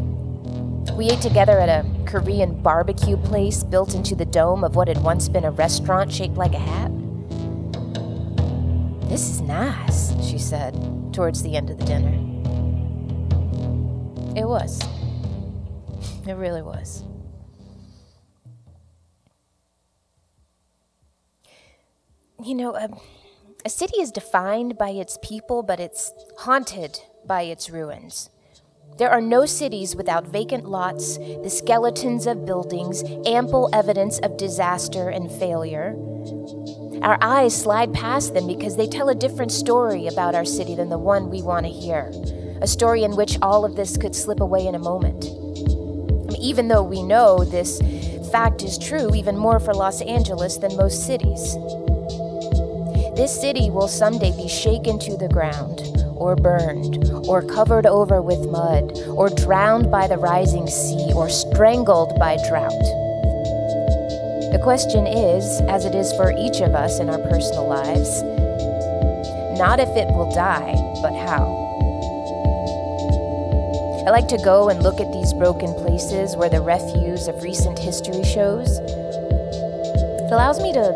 We 0.96 1.08
ate 1.10 1.20
together 1.20 1.60
at 1.60 1.68
a 1.68 1.86
Korean 2.04 2.60
barbecue 2.60 3.16
place 3.16 3.62
built 3.62 3.94
into 3.94 4.16
the 4.16 4.24
dome 4.24 4.64
of 4.64 4.74
what 4.74 4.88
had 4.88 5.02
once 5.04 5.28
been 5.28 5.44
a 5.44 5.50
restaurant 5.52 6.10
shaped 6.12 6.34
like 6.34 6.54
a 6.54 6.58
hat. 6.58 6.90
This 9.10 9.28
is 9.28 9.40
nice, 9.40 10.12
she 10.24 10.38
said, 10.38 10.72
towards 11.12 11.42
the 11.42 11.56
end 11.56 11.68
of 11.68 11.78
the 11.78 11.84
dinner. 11.84 12.12
It 14.36 14.46
was. 14.46 14.80
It 16.28 16.34
really 16.34 16.62
was. 16.62 17.02
You 22.40 22.54
know, 22.54 22.76
a, 22.76 22.88
a 23.64 23.68
city 23.68 24.00
is 24.00 24.12
defined 24.12 24.78
by 24.78 24.90
its 24.90 25.18
people, 25.20 25.64
but 25.64 25.80
it's 25.80 26.12
haunted 26.38 27.00
by 27.26 27.42
its 27.42 27.68
ruins. 27.68 28.30
There 28.96 29.10
are 29.10 29.20
no 29.20 29.44
cities 29.44 29.96
without 29.96 30.28
vacant 30.28 30.68
lots, 30.68 31.18
the 31.18 31.50
skeletons 31.50 32.28
of 32.28 32.46
buildings, 32.46 33.02
ample 33.26 33.70
evidence 33.72 34.20
of 34.20 34.36
disaster 34.36 35.08
and 35.08 35.32
failure. 35.32 35.96
Our 37.02 37.16
eyes 37.22 37.56
slide 37.56 37.94
past 37.94 38.34
them 38.34 38.46
because 38.46 38.76
they 38.76 38.86
tell 38.86 39.08
a 39.08 39.14
different 39.14 39.52
story 39.52 40.06
about 40.06 40.34
our 40.34 40.44
city 40.44 40.74
than 40.74 40.90
the 40.90 40.98
one 40.98 41.30
we 41.30 41.40
want 41.40 41.64
to 41.64 41.72
hear. 41.72 42.12
A 42.60 42.66
story 42.66 43.04
in 43.04 43.16
which 43.16 43.38
all 43.40 43.64
of 43.64 43.74
this 43.74 43.96
could 43.96 44.14
slip 44.14 44.40
away 44.40 44.66
in 44.66 44.74
a 44.74 44.78
moment. 44.78 45.24
I 45.24 46.32
mean, 46.32 46.42
even 46.42 46.68
though 46.68 46.82
we 46.82 47.02
know 47.02 47.42
this 47.42 47.80
fact 48.30 48.62
is 48.62 48.76
true 48.76 49.14
even 49.14 49.38
more 49.38 49.58
for 49.58 49.72
Los 49.72 50.02
Angeles 50.02 50.58
than 50.58 50.76
most 50.76 51.06
cities. 51.06 51.54
This 53.16 53.40
city 53.40 53.70
will 53.70 53.88
someday 53.88 54.36
be 54.36 54.46
shaken 54.46 54.98
to 54.98 55.16
the 55.16 55.28
ground, 55.28 55.80
or 56.16 56.36
burned, 56.36 57.08
or 57.26 57.42
covered 57.42 57.86
over 57.86 58.20
with 58.20 58.46
mud, 58.50 58.92
or 59.08 59.30
drowned 59.30 59.90
by 59.90 60.06
the 60.06 60.18
rising 60.18 60.66
sea, 60.66 61.12
or 61.14 61.30
strangled 61.30 62.18
by 62.18 62.36
drought. 62.46 62.99
The 64.60 64.64
question 64.64 65.06
is, 65.06 65.62
as 65.72 65.86
it 65.86 65.94
is 65.94 66.12
for 66.12 66.34
each 66.36 66.60
of 66.60 66.74
us 66.74 67.00
in 67.00 67.08
our 67.08 67.16
personal 67.16 67.66
lives, 67.66 68.20
not 69.58 69.80
if 69.80 69.88
it 69.96 70.06
will 70.12 70.30
die, 70.34 70.76
but 71.00 71.16
how. 71.16 71.48
I 74.06 74.10
like 74.10 74.28
to 74.28 74.36
go 74.44 74.68
and 74.68 74.82
look 74.82 75.00
at 75.00 75.10
these 75.14 75.32
broken 75.32 75.72
places 75.80 76.36
where 76.36 76.50
the 76.50 76.60
refuse 76.60 77.26
of 77.26 77.42
recent 77.42 77.78
history 77.78 78.22
shows. 78.22 78.68
It 80.28 80.30
allows 80.30 80.60
me 80.60 80.74
to 80.74 80.92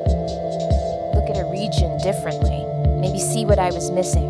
look 1.16 1.30
at 1.32 1.40
a 1.40 1.48
region 1.50 1.96
differently, 2.04 2.68
maybe 3.00 3.18
see 3.18 3.46
what 3.46 3.58
I 3.58 3.70
was 3.70 3.90
missing. 3.90 4.28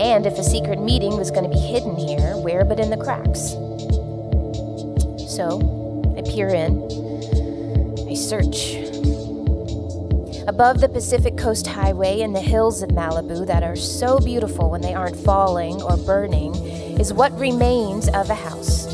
And 0.00 0.26
if 0.26 0.36
a 0.36 0.42
secret 0.42 0.82
meeting 0.82 1.16
was 1.16 1.30
going 1.30 1.48
to 1.48 1.56
be 1.56 1.62
hidden 1.62 1.94
here, 1.94 2.36
where 2.38 2.64
but 2.64 2.80
in 2.80 2.90
the 2.90 2.96
cracks? 2.96 3.54
So, 5.30 5.62
I 6.18 6.22
peer 6.22 6.48
in, 6.48 7.05
I 8.16 8.18
search. 8.18 8.76
Above 10.48 10.80
the 10.80 10.88
Pacific 10.90 11.36
Coast 11.36 11.66
Highway 11.66 12.22
and 12.22 12.34
the 12.34 12.40
hills 12.40 12.82
of 12.82 12.88
Malibu 12.88 13.46
that 13.46 13.62
are 13.62 13.76
so 13.76 14.18
beautiful 14.18 14.70
when 14.70 14.80
they 14.80 14.94
aren't 14.94 15.18
falling 15.18 15.82
or 15.82 15.98
burning 15.98 16.54
is 16.98 17.12
what 17.12 17.38
remains 17.38 18.08
of 18.08 18.30
a 18.30 18.34
house. 18.34 18.86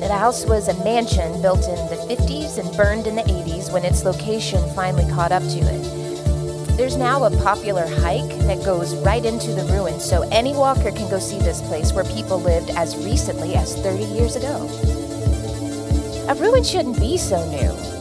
The 0.00 0.08
house 0.10 0.46
was 0.46 0.68
a 0.68 0.84
mansion 0.84 1.42
built 1.42 1.68
in 1.68 1.76
the 1.90 2.02
50s 2.08 2.56
and 2.56 2.74
burned 2.78 3.06
in 3.06 3.14
the 3.14 3.24
80s 3.24 3.70
when 3.70 3.84
its 3.84 4.06
location 4.06 4.66
finally 4.74 5.04
caught 5.12 5.30
up 5.30 5.42
to 5.42 5.58
it. 5.58 6.76
There's 6.78 6.96
now 6.96 7.24
a 7.24 7.36
popular 7.42 7.86
hike 7.86 8.38
that 8.46 8.64
goes 8.64 8.94
right 9.04 9.22
into 9.22 9.52
the 9.52 9.64
ruins, 9.64 10.02
so 10.02 10.26
any 10.30 10.54
walker 10.54 10.92
can 10.92 11.10
go 11.10 11.18
see 11.18 11.40
this 11.40 11.60
place 11.60 11.92
where 11.92 12.04
people 12.04 12.40
lived 12.40 12.70
as 12.70 12.96
recently 13.04 13.54
as 13.54 13.76
30 13.82 14.02
years 14.04 14.34
ago. 14.34 14.66
A 16.30 16.34
ruin 16.36 16.64
shouldn't 16.64 16.98
be 16.98 17.18
so 17.18 17.46
new. 17.50 17.93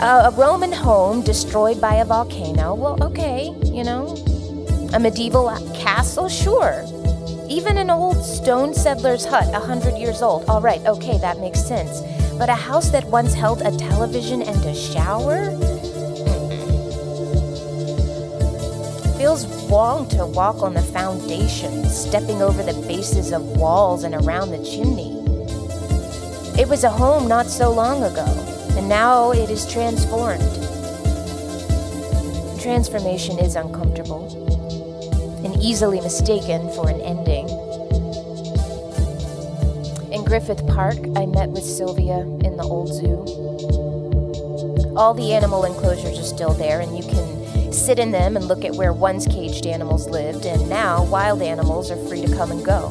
Uh, 0.00 0.30
a 0.32 0.40
Roman 0.40 0.72
home 0.72 1.20
destroyed 1.20 1.78
by 1.78 1.96
a 1.96 2.06
volcano, 2.06 2.74
well, 2.74 2.96
okay, 3.02 3.54
you 3.64 3.84
know. 3.84 4.16
A 4.94 4.98
medieval 4.98 5.50
castle, 5.74 6.26
sure. 6.26 6.86
Even 7.50 7.76
an 7.76 7.90
old 7.90 8.24
stone 8.24 8.72
settler's 8.72 9.26
hut, 9.26 9.46
a 9.54 9.60
hundred 9.60 9.98
years 9.98 10.22
old, 10.22 10.48
all 10.48 10.62
right, 10.62 10.80
okay, 10.86 11.18
that 11.18 11.38
makes 11.38 11.62
sense. 11.62 12.00
But 12.38 12.48
a 12.48 12.54
house 12.54 12.88
that 12.92 13.04
once 13.08 13.34
held 13.34 13.60
a 13.60 13.76
television 13.76 14.40
and 14.40 14.64
a 14.64 14.74
shower? 14.74 15.50
feels 19.20 19.44
wrong 19.70 20.08
to 20.08 20.24
walk 20.24 20.62
on 20.62 20.72
the 20.72 20.80
foundation, 20.80 21.84
stepping 21.84 22.40
over 22.40 22.62
the 22.62 22.72
bases 22.88 23.32
of 23.32 23.42
walls 23.58 24.02
and 24.02 24.14
around 24.14 24.50
the 24.50 24.64
chimney. 24.64 25.12
It 26.58 26.66
was 26.66 26.84
a 26.84 26.90
home 26.90 27.28
not 27.28 27.44
so 27.44 27.70
long 27.70 28.02
ago, 28.02 28.49
and 28.76 28.88
now 28.88 29.32
it 29.32 29.50
is 29.50 29.70
transformed. 29.70 30.40
Transformation 32.60 33.38
is 33.38 33.56
uncomfortable 33.56 34.28
and 35.44 35.56
easily 35.62 36.00
mistaken 36.00 36.70
for 36.72 36.88
an 36.88 37.00
ending. 37.00 37.48
In 40.12 40.24
Griffith 40.24 40.66
Park, 40.66 40.98
I 41.16 41.26
met 41.26 41.50
with 41.50 41.64
Sylvia 41.64 42.18
in 42.18 42.56
the 42.56 42.62
old 42.62 42.92
zoo. 42.92 43.24
All 44.96 45.14
the 45.14 45.32
animal 45.32 45.64
enclosures 45.64 46.18
are 46.18 46.22
still 46.22 46.52
there, 46.52 46.80
and 46.80 46.96
you 46.96 47.04
can 47.04 47.72
sit 47.72 47.98
in 47.98 48.10
them 48.10 48.36
and 48.36 48.44
look 48.44 48.64
at 48.64 48.74
where 48.74 48.92
once 48.92 49.26
caged 49.26 49.66
animals 49.66 50.08
lived, 50.08 50.44
and 50.44 50.68
now 50.68 51.04
wild 51.04 51.40
animals 51.40 51.90
are 51.90 52.08
free 52.08 52.20
to 52.20 52.36
come 52.36 52.50
and 52.50 52.64
go. 52.64 52.90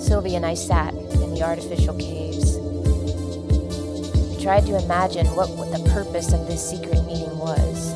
Sylvia 0.00 0.36
and 0.36 0.46
I 0.46 0.54
sat 0.54 0.92
in 0.94 1.34
the 1.34 1.42
artificial 1.42 1.94
caves. 1.94 2.31
Tried 4.42 4.66
to 4.66 4.76
imagine 4.76 5.26
what 5.36 5.46
the 5.70 5.88
purpose 5.90 6.32
of 6.32 6.48
this 6.48 6.68
secret 6.68 7.04
meeting 7.04 7.38
was. 7.38 7.94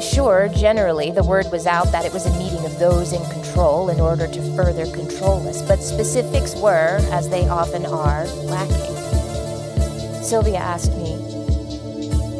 Sure, 0.00 0.48
generally, 0.54 1.10
the 1.10 1.24
word 1.24 1.46
was 1.50 1.66
out 1.66 1.90
that 1.90 2.04
it 2.04 2.12
was 2.12 2.26
a 2.26 2.38
meeting 2.38 2.64
of 2.64 2.78
those 2.78 3.12
in 3.12 3.20
control 3.30 3.88
in 3.88 3.98
order 3.98 4.28
to 4.28 4.54
further 4.54 4.86
control 4.86 5.44
us, 5.48 5.62
but 5.62 5.82
specifics 5.82 6.54
were, 6.54 6.98
as 7.10 7.28
they 7.28 7.48
often 7.48 7.84
are, 7.86 8.24
lacking. 8.44 10.22
Sylvia 10.22 10.58
asked 10.58 10.92
me, 10.92 11.16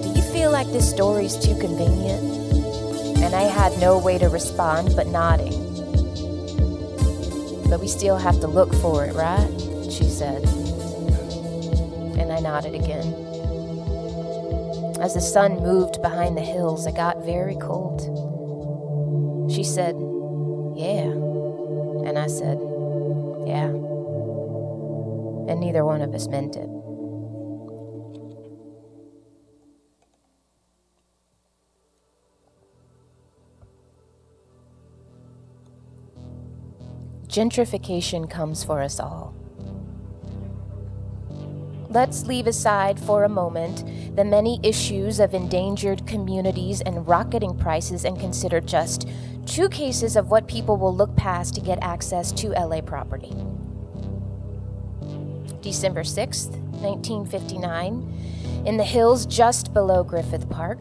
Do 0.05 0.09
you 0.14 0.22
feel 0.33 0.53
like 0.53 0.68
this 0.68 0.88
story's 0.88 1.37
too 1.37 1.59
convenient? 1.59 2.22
And 3.18 3.35
I 3.35 3.42
had 3.42 3.77
no 3.81 3.99
way 3.99 4.16
to 4.18 4.29
respond 4.29 4.94
but 4.94 5.09
nodding. 5.09 5.55
But 7.68 7.81
we 7.81 7.88
still 7.88 8.16
have 8.16 8.38
to 8.42 8.46
look 8.46 8.72
for 8.75 9.05
it, 9.07 9.12
right? 9.14 9.51
She 9.90 10.05
said. 10.05 10.65
I 12.37 12.40
nodded 12.40 12.75
again. 12.75 13.07
As 15.01 15.14
the 15.14 15.22
sun 15.22 15.57
moved 15.57 16.03
behind 16.03 16.37
the 16.37 16.42
hills, 16.42 16.87
it 16.87 16.94
got 16.94 17.25
very 17.25 17.57
cold. 17.57 18.03
She 19.51 19.64
said, 19.64 19.94
Yeah. 20.77 21.12
And 22.07 22.18
I 22.18 22.27
said, 22.27 22.59
Yeah. 23.46 23.72
And 25.49 25.61
neither 25.61 25.83
one 25.83 26.03
of 26.03 26.14
us 26.14 26.29
meant 26.29 26.57
it. 26.57 26.68
gentrification 37.29 38.31
comes 38.31 38.64
for 38.64 38.81
us 38.81 38.99
all. 38.99 39.35
Let's 41.96 42.26
leave 42.26 42.46
aside 42.46 43.00
for 43.00 43.24
a 43.24 43.28
moment 43.28 43.82
the 44.16 44.22
many 44.22 44.61
issues 44.62 45.18
of 45.18 45.32
endangered 45.32 46.06
communities 46.06 46.82
and 46.82 47.09
rocketing 47.09 47.56
prices 47.56 48.04
and 48.04 48.20
consider 48.20 48.61
just 48.61 49.09
two 49.46 49.66
cases 49.70 50.14
of 50.14 50.30
what 50.30 50.46
people 50.46 50.76
will 50.76 50.94
look 50.94 51.16
past 51.16 51.54
to 51.54 51.61
get 51.62 51.78
access 51.80 52.32
to 52.32 52.48
LA 52.48 52.82
property. 52.82 53.35
December 55.62 56.02
6th, 56.02 56.50
1959, 56.82 58.62
in 58.66 58.76
the 58.76 58.85
hills 58.85 59.24
just 59.24 59.72
below 59.72 60.04
Griffith 60.04 60.50
Park, 60.50 60.80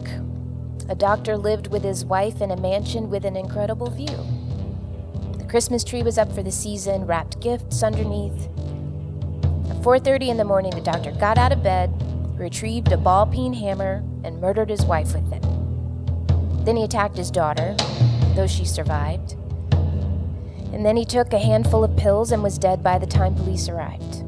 a 0.90 0.94
doctor 0.94 1.38
lived 1.38 1.68
with 1.68 1.82
his 1.82 2.04
wife 2.04 2.42
in 2.42 2.50
a 2.50 2.60
mansion 2.60 3.08
with 3.08 3.24
an 3.24 3.36
incredible 3.36 3.88
view. 3.88 4.18
The 5.38 5.46
Christmas 5.48 5.82
tree 5.82 6.02
was 6.02 6.18
up 6.18 6.30
for 6.30 6.42
the 6.42 6.52
season, 6.52 7.06
wrapped 7.06 7.40
gifts 7.40 7.82
underneath. 7.82 8.50
At 9.86 10.02
4:30 10.02 10.30
in 10.30 10.36
the 10.36 10.44
morning, 10.44 10.72
the 10.72 10.80
doctor 10.80 11.12
got 11.12 11.38
out 11.38 11.52
of 11.52 11.62
bed, 11.62 11.92
retrieved 12.36 12.90
a 12.90 12.96
ball 12.96 13.24
peen 13.24 13.52
hammer, 13.52 14.02
and 14.24 14.40
murdered 14.40 14.68
his 14.68 14.84
wife 14.84 15.14
with 15.14 15.32
it. 15.32 15.46
Then 16.64 16.76
he 16.76 16.82
attacked 16.82 17.16
his 17.16 17.30
daughter, 17.30 17.76
though 18.34 18.48
she 18.48 18.64
survived. 18.64 19.36
And 20.72 20.84
then 20.84 20.96
he 20.96 21.04
took 21.04 21.32
a 21.32 21.38
handful 21.38 21.84
of 21.84 21.96
pills 21.96 22.32
and 22.32 22.42
was 22.42 22.58
dead 22.58 22.82
by 22.82 22.98
the 22.98 23.06
time 23.06 23.36
police 23.36 23.68
arrived. 23.68 24.24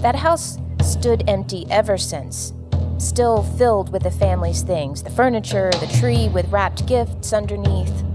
That 0.00 0.16
house 0.16 0.56
stood 0.80 1.28
empty 1.28 1.66
ever 1.68 1.98
since, 1.98 2.54
still 2.96 3.42
filled 3.42 3.92
with 3.92 4.04
the 4.04 4.10
family's 4.10 4.62
things 4.62 5.02
the 5.02 5.10
furniture, 5.10 5.70
the 5.80 5.98
tree 6.00 6.30
with 6.30 6.50
wrapped 6.50 6.86
gifts 6.86 7.34
underneath. 7.34 8.07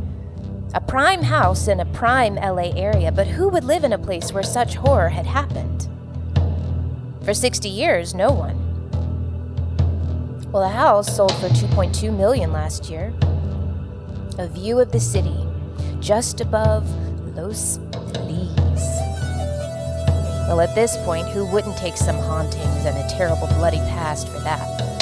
A 0.76 0.82
prime 0.82 1.22
house 1.22 1.68
in 1.68 1.80
a 1.80 1.86
prime 1.86 2.34
LA 2.34 2.72
area, 2.76 3.12
but 3.12 3.28
who 3.28 3.48
would 3.50 3.64
live 3.64 3.84
in 3.84 3.94
a 3.94 3.98
place 4.00 4.34
where 4.34 4.42
such 4.42 4.74
horror 4.74 5.10
had 5.10 5.28
happened? 5.28 5.88
For 7.24 7.36
60 7.36 7.70
years, 7.70 8.16
no 8.16 8.32
one. 8.32 8.58
Well, 10.52 10.64
the 10.64 10.76
house 10.76 11.16
sold 11.16 11.36
for 11.36 11.50
2.2 11.50 12.16
million 12.18 12.52
last 12.52 12.90
year. 12.90 13.14
A 14.40 14.48
view 14.48 14.80
of 14.80 14.92
the 14.92 15.00
city 15.00 15.46
just 16.00 16.42
above 16.42 16.90
Los 17.36 17.78
Feliz. 17.92 18.58
well, 20.48 20.60
at 20.60 20.74
this 20.74 20.98
point, 21.06 21.28
who 21.28 21.46
wouldn't 21.46 21.78
take 21.78 21.98
some 21.98 22.18
hauntings 22.18 22.86
and 22.86 22.98
a 22.98 23.08
terrible 23.16 23.48
bloody 23.48 23.78
past 23.78 24.28
for 24.28 24.40
that? 24.40 24.93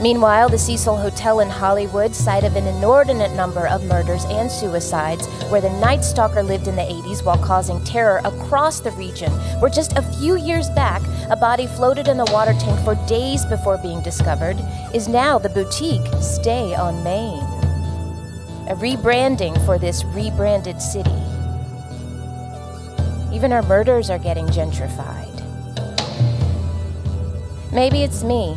Meanwhile, 0.00 0.50
the 0.50 0.58
Cecil 0.58 0.96
Hotel 0.96 1.40
in 1.40 1.48
Hollywood, 1.48 2.14
site 2.14 2.44
of 2.44 2.54
an 2.54 2.68
inordinate 2.68 3.32
number 3.32 3.66
of 3.66 3.84
murders 3.84 4.24
and 4.26 4.48
suicides, 4.48 5.26
where 5.50 5.60
the 5.60 5.70
Night 5.80 6.04
Stalker 6.04 6.40
lived 6.40 6.68
in 6.68 6.76
the 6.76 6.82
80s 6.82 7.24
while 7.24 7.36
causing 7.36 7.82
terror 7.82 8.20
across 8.24 8.78
the 8.78 8.92
region, 8.92 9.32
where 9.60 9.70
just 9.70 9.98
a 9.98 10.02
few 10.02 10.36
years 10.36 10.70
back, 10.70 11.02
a 11.30 11.36
body 11.36 11.66
floated 11.66 12.06
in 12.06 12.16
the 12.16 12.30
water 12.32 12.52
tank 12.60 12.78
for 12.84 12.94
days 13.08 13.44
before 13.46 13.76
being 13.78 14.00
discovered, 14.02 14.56
is 14.94 15.08
now 15.08 15.36
the 15.36 15.48
boutique 15.48 16.06
Stay 16.22 16.76
on 16.76 17.02
Main. 17.02 17.42
A 18.68 18.76
rebranding 18.76 19.64
for 19.66 19.80
this 19.80 20.04
rebranded 20.04 20.80
city. 20.80 21.10
Even 23.32 23.52
our 23.52 23.62
murders 23.62 24.10
are 24.10 24.18
getting 24.18 24.46
gentrified. 24.46 25.26
Maybe 27.72 28.04
it's 28.04 28.22
me. 28.22 28.56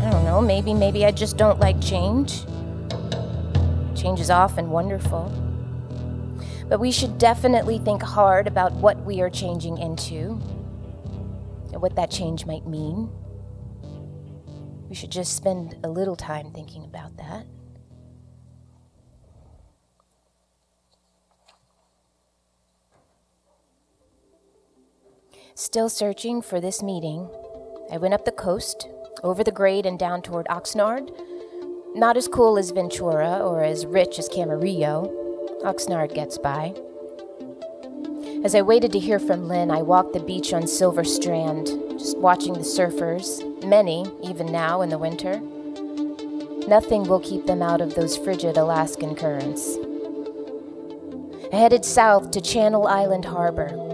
I 0.00 0.10
don't 0.10 0.24
know, 0.24 0.40
maybe, 0.40 0.74
maybe 0.74 1.04
I 1.04 1.10
just 1.10 1.36
don't 1.36 1.58
like 1.60 1.80
change. 1.80 2.44
Change 3.94 4.20
is 4.20 4.30
often 4.30 4.70
wonderful. 4.70 5.32
But 6.68 6.80
we 6.80 6.90
should 6.90 7.18
definitely 7.18 7.78
think 7.78 8.02
hard 8.02 8.46
about 8.46 8.72
what 8.72 8.98
we 9.04 9.20
are 9.20 9.30
changing 9.30 9.78
into 9.78 10.40
and 11.72 11.80
what 11.80 11.96
that 11.96 12.10
change 12.10 12.44
might 12.44 12.66
mean. 12.66 13.10
We 14.88 14.94
should 14.94 15.10
just 15.10 15.34
spend 15.34 15.76
a 15.82 15.88
little 15.88 16.16
time 16.16 16.50
thinking 16.52 16.84
about 16.84 17.16
that. 17.16 17.46
Still 25.54 25.88
searching 25.88 26.42
for 26.42 26.60
this 26.60 26.82
meeting, 26.82 27.30
I 27.90 27.96
went 27.96 28.12
up 28.12 28.24
the 28.24 28.32
coast, 28.32 28.88
over 29.22 29.42
the 29.42 29.50
grade, 29.50 29.86
and 29.86 29.98
down 29.98 30.22
toward 30.22 30.46
Oxnard. 30.46 31.10
Not 31.94 32.16
as 32.16 32.28
cool 32.28 32.58
as 32.58 32.70
Ventura 32.70 33.38
or 33.38 33.62
as 33.62 33.86
rich 33.86 34.18
as 34.18 34.28
Camarillo. 34.28 35.10
Oxnard 35.62 36.14
gets 36.14 36.38
by. 36.38 36.74
As 38.44 38.54
I 38.54 38.62
waited 38.62 38.92
to 38.92 38.98
hear 38.98 39.18
from 39.18 39.48
Lynn, 39.48 39.70
I 39.70 39.82
walked 39.82 40.12
the 40.12 40.20
beach 40.20 40.52
on 40.52 40.66
Silver 40.66 41.04
Strand, 41.04 41.66
just 41.98 42.18
watching 42.18 42.52
the 42.52 42.60
surfers, 42.60 43.42
many, 43.64 44.06
even 44.22 44.52
now 44.52 44.82
in 44.82 44.90
the 44.90 44.98
winter. 44.98 45.40
Nothing 46.68 47.04
will 47.04 47.20
keep 47.20 47.46
them 47.46 47.62
out 47.62 47.80
of 47.80 47.94
those 47.94 48.16
frigid 48.16 48.56
Alaskan 48.56 49.14
currents. 49.14 49.76
I 51.52 51.56
headed 51.56 51.84
south 51.84 52.30
to 52.32 52.40
Channel 52.40 52.86
Island 52.86 53.24
Harbor, 53.24 53.86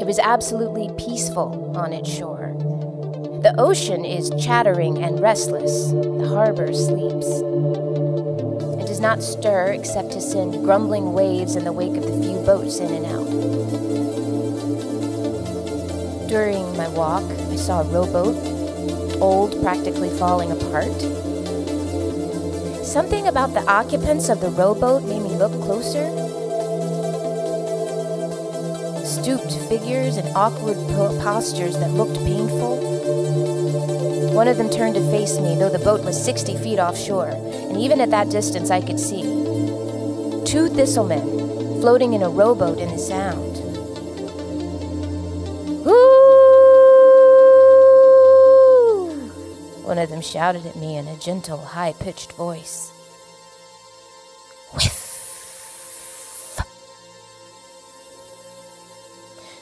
it 0.00 0.06
was 0.06 0.18
absolutely 0.18 0.88
peaceful 0.96 1.76
on 1.76 1.92
its 1.92 2.08
shore. 2.08 2.39
The 3.40 3.54
ocean 3.56 4.04
is 4.04 4.30
chattering 4.38 5.02
and 5.02 5.18
restless. 5.18 5.92
The 5.92 6.28
harbor 6.28 6.74
sleeps. 6.74 7.26
It 8.78 8.86
does 8.86 9.00
not 9.00 9.22
stir 9.22 9.72
except 9.72 10.12
to 10.12 10.20
send 10.20 10.62
grumbling 10.62 11.14
waves 11.14 11.56
in 11.56 11.64
the 11.64 11.72
wake 11.72 11.96
of 11.96 12.04
the 12.04 12.22
few 12.22 12.36
boats 12.44 12.80
in 12.80 12.92
and 12.92 13.06
out. 13.06 13.30
During 16.28 16.76
my 16.76 16.88
walk, 16.88 17.24
I 17.24 17.56
saw 17.56 17.80
a 17.80 17.84
rowboat, 17.84 18.36
old, 19.22 19.62
practically 19.62 20.10
falling 20.18 20.52
apart. 20.52 21.00
Something 22.84 23.26
about 23.26 23.54
the 23.54 23.64
occupants 23.66 24.28
of 24.28 24.42
the 24.42 24.50
rowboat 24.50 25.04
made 25.04 25.22
me 25.22 25.30
look 25.30 25.52
closer 25.62 26.19
stooped 29.22 29.52
figures 29.68 30.16
and 30.16 30.26
awkward 30.34 30.78
postures 31.20 31.78
that 31.78 31.90
looked 31.92 32.16
painful. 32.24 32.78
One 34.32 34.48
of 34.48 34.56
them 34.56 34.70
turned 34.70 34.94
to 34.94 35.10
face 35.10 35.38
me, 35.38 35.56
though 35.56 35.68
the 35.68 35.78
boat 35.78 36.02
was 36.02 36.22
60 36.24 36.56
feet 36.56 36.78
offshore, 36.78 37.28
and 37.28 37.76
even 37.76 38.00
at 38.00 38.10
that 38.12 38.30
distance 38.30 38.70
I 38.70 38.80
could 38.80 38.98
see. 38.98 39.22
Two 40.46 40.70
thistlemen 40.70 41.82
floating 41.82 42.14
in 42.14 42.22
a 42.22 42.30
rowboat 42.30 42.78
in 42.78 42.88
the 42.88 42.98
sound. 42.98 43.58
One 49.84 49.98
of 49.98 50.08
them 50.08 50.22
shouted 50.22 50.64
at 50.64 50.76
me 50.76 50.96
in 50.96 51.06
a 51.08 51.16
gentle, 51.18 51.58
high 51.58 51.92
pitched 51.92 52.32
voice. 52.32 52.90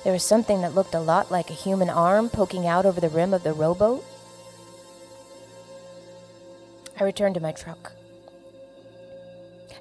There 0.08 0.14
was 0.14 0.24
something 0.24 0.62
that 0.62 0.74
looked 0.74 0.94
a 0.94 1.00
lot 1.00 1.30
like 1.30 1.50
a 1.50 1.52
human 1.52 1.90
arm 1.90 2.30
poking 2.30 2.66
out 2.66 2.86
over 2.86 2.98
the 2.98 3.10
rim 3.10 3.34
of 3.34 3.42
the 3.42 3.52
rowboat. 3.52 4.02
I 6.98 7.04
returned 7.04 7.34
to 7.34 7.42
my 7.42 7.52
truck. 7.52 7.92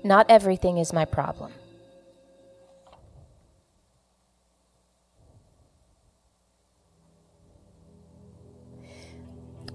Not 0.03 0.25
everything 0.29 0.79
is 0.79 0.91
my 0.91 1.05
problem. 1.05 1.53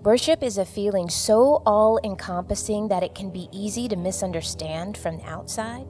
Worship 0.03 0.43
is 0.43 0.59
a 0.59 0.67
feeling 0.67 1.09
so 1.09 1.63
all 1.65 1.99
encompassing 2.05 2.89
that 2.89 3.03
it 3.03 3.15
can 3.15 3.31
be 3.31 3.49
easy 3.53 3.89
to 3.89 3.97
misunderstand 3.97 4.99
from 4.99 5.17
the 5.17 5.25
outside. 5.25 5.87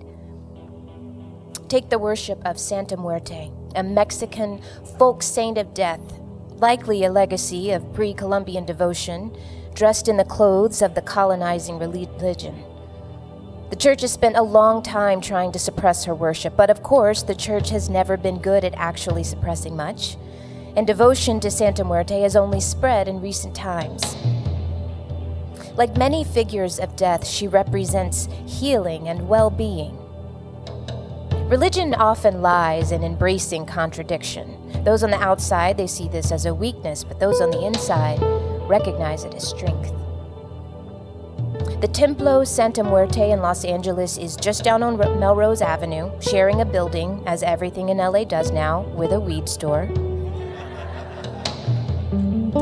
Take 1.73 1.89
the 1.89 1.99
worship 1.99 2.39
of 2.45 2.59
Santa 2.61 2.99
Muerte 2.99 3.51
a 3.75 3.83
Mexican 3.83 4.61
folk 4.99 5.23
saint 5.23 5.57
of 5.57 5.73
death, 5.73 6.03
likely 6.57 7.03
a 7.03 7.11
legacy 7.11 7.71
of 7.71 7.95
pre 7.95 8.13
Columbian 8.13 8.67
devotion, 8.67 9.35
dressed 9.73 10.07
in 10.07 10.19
the 10.19 10.25
clothes 10.25 10.83
of 10.83 10.95
the 10.95 11.01
colonizing 11.01 11.79
religion. 11.79 12.63
The 13.71 13.77
church 13.77 14.03
has 14.03 14.13
spent 14.13 14.37
a 14.37 14.43
long 14.43 14.83
time 14.83 15.23
trying 15.23 15.51
to 15.53 15.59
suppress 15.59 16.05
her 16.05 16.15
worship, 16.15 16.59
but 16.59 16.69
of 16.69 16.83
course, 16.83 17.23
the 17.23 17.35
church 17.35 17.71
has 17.71 17.89
never 17.89 18.19
been 18.19 18.43
good 18.43 18.67
at 18.67 18.75
actually 18.75 19.25
suppressing 19.25 19.75
much, 19.75 20.19
and 20.77 20.87
devotion 20.87 21.41
to 21.41 21.51
Santa 21.51 21.85
Muerte 21.85 22.21
has 22.21 22.37
only 22.37 22.61
spread 22.61 23.09
in 23.09 23.23
recent 23.23 23.57
times. 23.57 24.15
Like 25.75 25.97
many 25.97 26.23
figures 26.23 26.79
of 26.79 26.97
death, 26.97 27.27
she 27.27 27.49
represents 27.49 28.29
healing 28.47 29.09
and 29.09 29.27
well 29.27 29.49
being. 29.49 30.02
Religion 31.53 31.93
often 31.93 32.41
lies 32.41 32.93
in 32.93 33.05
embracing 33.05 33.67
contradiction. 33.67 34.57
Those 34.85 35.05
on 35.05 35.11
the 35.11 35.23
outside, 35.23 35.77
they 35.77 35.87
see 35.87 36.09
this 36.09 36.33
as 36.33 36.47
a 36.47 36.55
weakness, 36.55 37.05
but 37.05 37.21
those 37.21 37.43
on 37.43 37.51
the 37.51 37.67
inside 37.67 38.23
recognize 38.67 39.25
it 39.25 39.35
as 39.35 39.51
strength. 39.51 39.93
The 41.83 41.91
Templo 41.93 42.45
Santa 42.45 42.83
Muerte 42.83 43.33
in 43.33 43.41
Los 43.41 43.67
Angeles 43.67 44.17
is 44.17 44.35
just 44.35 44.65
down 44.65 44.83
on 44.83 44.97
Melrose 44.97 45.61
Avenue, 45.61 46.11
sharing 46.23 46.63
a 46.63 46.65
building, 46.65 47.23
as 47.27 47.43
everything 47.43 47.91
in 47.91 47.99
LA 47.99 48.25
does 48.25 48.51
now, 48.51 48.81
with 48.97 49.13
a 49.13 49.21
weed 49.21 49.47
store. 49.47 49.91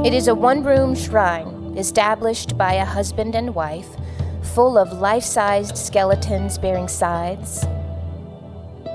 It 0.04 0.12
is 0.12 0.26
a 0.26 0.34
one 0.34 0.64
room 0.64 0.96
shrine 0.96 1.78
established 1.78 2.58
by 2.58 2.72
a 2.72 2.84
husband 2.84 3.36
and 3.36 3.54
wife, 3.54 3.96
full 4.42 4.76
of 4.76 4.92
life 4.94 5.22
sized 5.22 5.78
skeletons 5.78 6.58
bearing 6.58 6.88
scythes. 6.88 7.64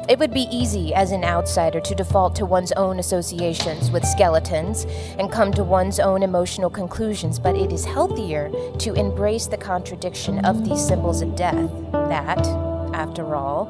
It 0.07 0.19
would 0.19 0.31
be 0.31 0.47
easy 0.51 0.93
as 0.93 1.11
an 1.11 1.23
outsider 1.23 1.81
to 1.81 1.95
default 1.95 2.35
to 2.35 2.45
one's 2.45 2.71
own 2.73 2.99
associations 2.99 3.89
with 3.89 4.05
skeletons 4.05 4.85
and 5.17 5.31
come 5.31 5.51
to 5.53 5.63
one's 5.63 5.99
own 5.99 6.21
emotional 6.21 6.69
conclusions, 6.69 7.39
but 7.39 7.55
it 7.55 7.73
is 7.73 7.85
healthier 7.85 8.51
to 8.77 8.93
embrace 8.93 9.47
the 9.47 9.57
contradiction 9.57 10.45
of 10.45 10.63
these 10.63 10.85
symbols 10.85 11.23
of 11.23 11.35
death 11.35 11.71
that, 11.91 12.45
after 12.93 13.35
all, 13.35 13.65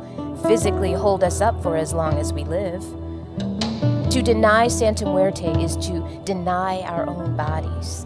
physically 0.45 0.91
hold 0.91 1.23
us 1.23 1.39
up 1.39 1.63
for 1.63 1.77
as 1.77 1.93
long 1.93 2.15
as 2.15 2.33
we 2.33 2.43
live. 2.43 2.83
To 4.11 4.21
deny 4.21 4.67
Santa 4.67 5.05
Muerte 5.05 5.63
is 5.63 5.77
to 5.87 6.21
deny 6.25 6.81
our 6.81 7.07
own 7.07 7.37
bodies. 7.37 8.05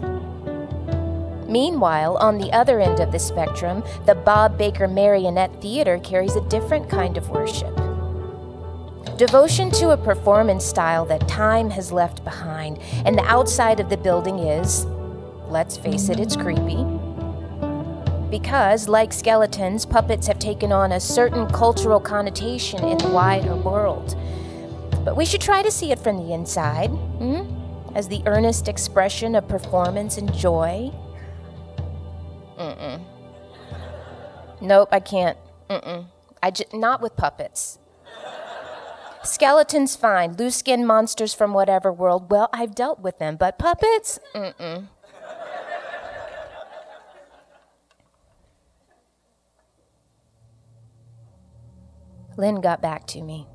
Meanwhile, 1.48 2.16
on 2.18 2.38
the 2.38 2.52
other 2.52 2.78
end 2.78 3.00
of 3.00 3.10
the 3.10 3.18
spectrum, 3.18 3.82
the 4.06 4.14
Bob 4.14 4.56
Baker 4.56 4.86
Marionette 4.86 5.60
Theater 5.60 5.98
carries 5.98 6.36
a 6.36 6.48
different 6.48 6.88
kind 6.88 7.16
of 7.16 7.28
worship. 7.30 7.79
Devotion 9.20 9.70
to 9.72 9.90
a 9.90 9.98
performance 9.98 10.64
style 10.64 11.04
that 11.04 11.28
time 11.28 11.68
has 11.68 11.92
left 11.92 12.24
behind, 12.24 12.78
and 13.04 13.18
the 13.18 13.24
outside 13.26 13.78
of 13.78 13.90
the 13.90 13.96
building 13.98 14.38
is, 14.38 14.86
let's 15.46 15.76
face 15.76 16.08
it, 16.08 16.18
it's 16.18 16.36
creepy. 16.36 16.86
Because, 18.30 18.88
like 18.88 19.12
skeletons, 19.12 19.84
puppets 19.84 20.26
have 20.26 20.38
taken 20.38 20.72
on 20.72 20.92
a 20.92 20.98
certain 20.98 21.46
cultural 21.48 22.00
connotation 22.00 22.82
in 22.82 22.96
the 22.96 23.10
wider 23.10 23.54
world. 23.56 24.16
But 25.04 25.18
we 25.18 25.26
should 25.26 25.42
try 25.42 25.62
to 25.62 25.70
see 25.70 25.92
it 25.92 25.98
from 25.98 26.16
the 26.16 26.32
inside, 26.32 26.88
hmm? 26.88 27.42
as 27.94 28.08
the 28.08 28.22
earnest 28.24 28.68
expression 28.68 29.34
of 29.34 29.46
performance 29.46 30.16
and 30.16 30.32
joy. 30.32 30.90
Mm-mm. 32.58 33.02
Nope, 34.62 34.88
I 34.90 35.00
can't. 35.00 35.36
Mm-mm. 35.68 36.06
I 36.42 36.50
j- 36.50 36.64
not 36.72 37.02
with 37.02 37.16
puppets. 37.16 37.76
Skeletons, 39.22 39.96
fine. 39.96 40.34
Loose 40.34 40.56
skin 40.56 40.86
monsters 40.86 41.34
from 41.34 41.52
whatever 41.52 41.92
world. 41.92 42.30
Well, 42.30 42.48
I've 42.52 42.74
dealt 42.74 43.00
with 43.00 43.18
them, 43.18 43.36
but 43.36 43.58
puppets? 43.58 44.18
Mm-mm. 44.34 44.88
Lynn 52.36 52.60
got 52.62 52.80
back 52.80 53.06
to 53.08 53.20
me. 53.20 53.46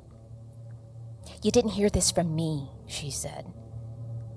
You 1.42 1.50
didn't 1.50 1.72
hear 1.72 1.90
this 1.90 2.10
from 2.12 2.36
me, 2.36 2.70
she 2.86 3.10
said. 3.10 3.46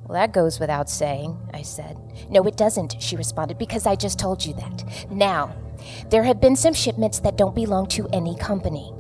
Well, 0.03 0.13
that 0.15 0.33
goes 0.33 0.59
without 0.59 0.89
saying, 0.89 1.37
I 1.53 1.61
said. 1.61 1.97
No, 2.31 2.43
it 2.43 2.57
doesn't, 2.57 2.99
she 2.99 3.15
responded, 3.15 3.59
because 3.59 3.85
I 3.85 3.95
just 3.95 4.17
told 4.17 4.43
you 4.43 4.55
that. 4.55 5.11
Now, 5.11 5.55
there 6.09 6.23
have 6.23 6.41
been 6.41 6.55
some 6.55 6.73
shipments 6.73 7.19
that 7.19 7.37
don't 7.37 7.53
belong 7.53 7.87
to 7.89 8.07
any 8.11 8.35
company. 8.35 8.91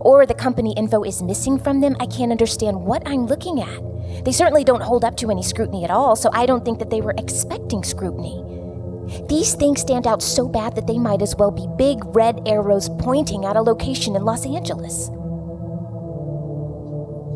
Or 0.00 0.26
the 0.26 0.34
company 0.34 0.74
info 0.76 1.02
is 1.02 1.22
missing 1.22 1.58
from 1.58 1.80
them. 1.80 1.96
I 2.00 2.06
can't 2.06 2.32
understand 2.32 2.80
what 2.80 3.02
I'm 3.06 3.26
looking 3.26 3.60
at. 3.60 4.24
They 4.24 4.32
certainly 4.32 4.64
don't 4.64 4.82
hold 4.82 5.04
up 5.04 5.16
to 5.18 5.30
any 5.30 5.42
scrutiny 5.42 5.84
at 5.84 5.90
all, 5.90 6.16
so 6.16 6.30
I 6.32 6.46
don't 6.46 6.64
think 6.64 6.78
that 6.78 6.90
they 6.90 7.00
were 7.00 7.14
expecting 7.18 7.82
scrutiny. 7.82 8.44
These 9.28 9.54
things 9.54 9.80
stand 9.80 10.06
out 10.06 10.22
so 10.22 10.46
bad 10.48 10.74
that 10.76 10.86
they 10.86 10.98
might 10.98 11.22
as 11.22 11.34
well 11.36 11.50
be 11.50 11.66
big 11.76 12.04
red 12.14 12.42
arrows 12.46 12.90
pointing 12.98 13.44
at 13.44 13.56
a 13.56 13.62
location 13.62 14.14
in 14.14 14.24
Los 14.24 14.44
Angeles. 14.44 15.08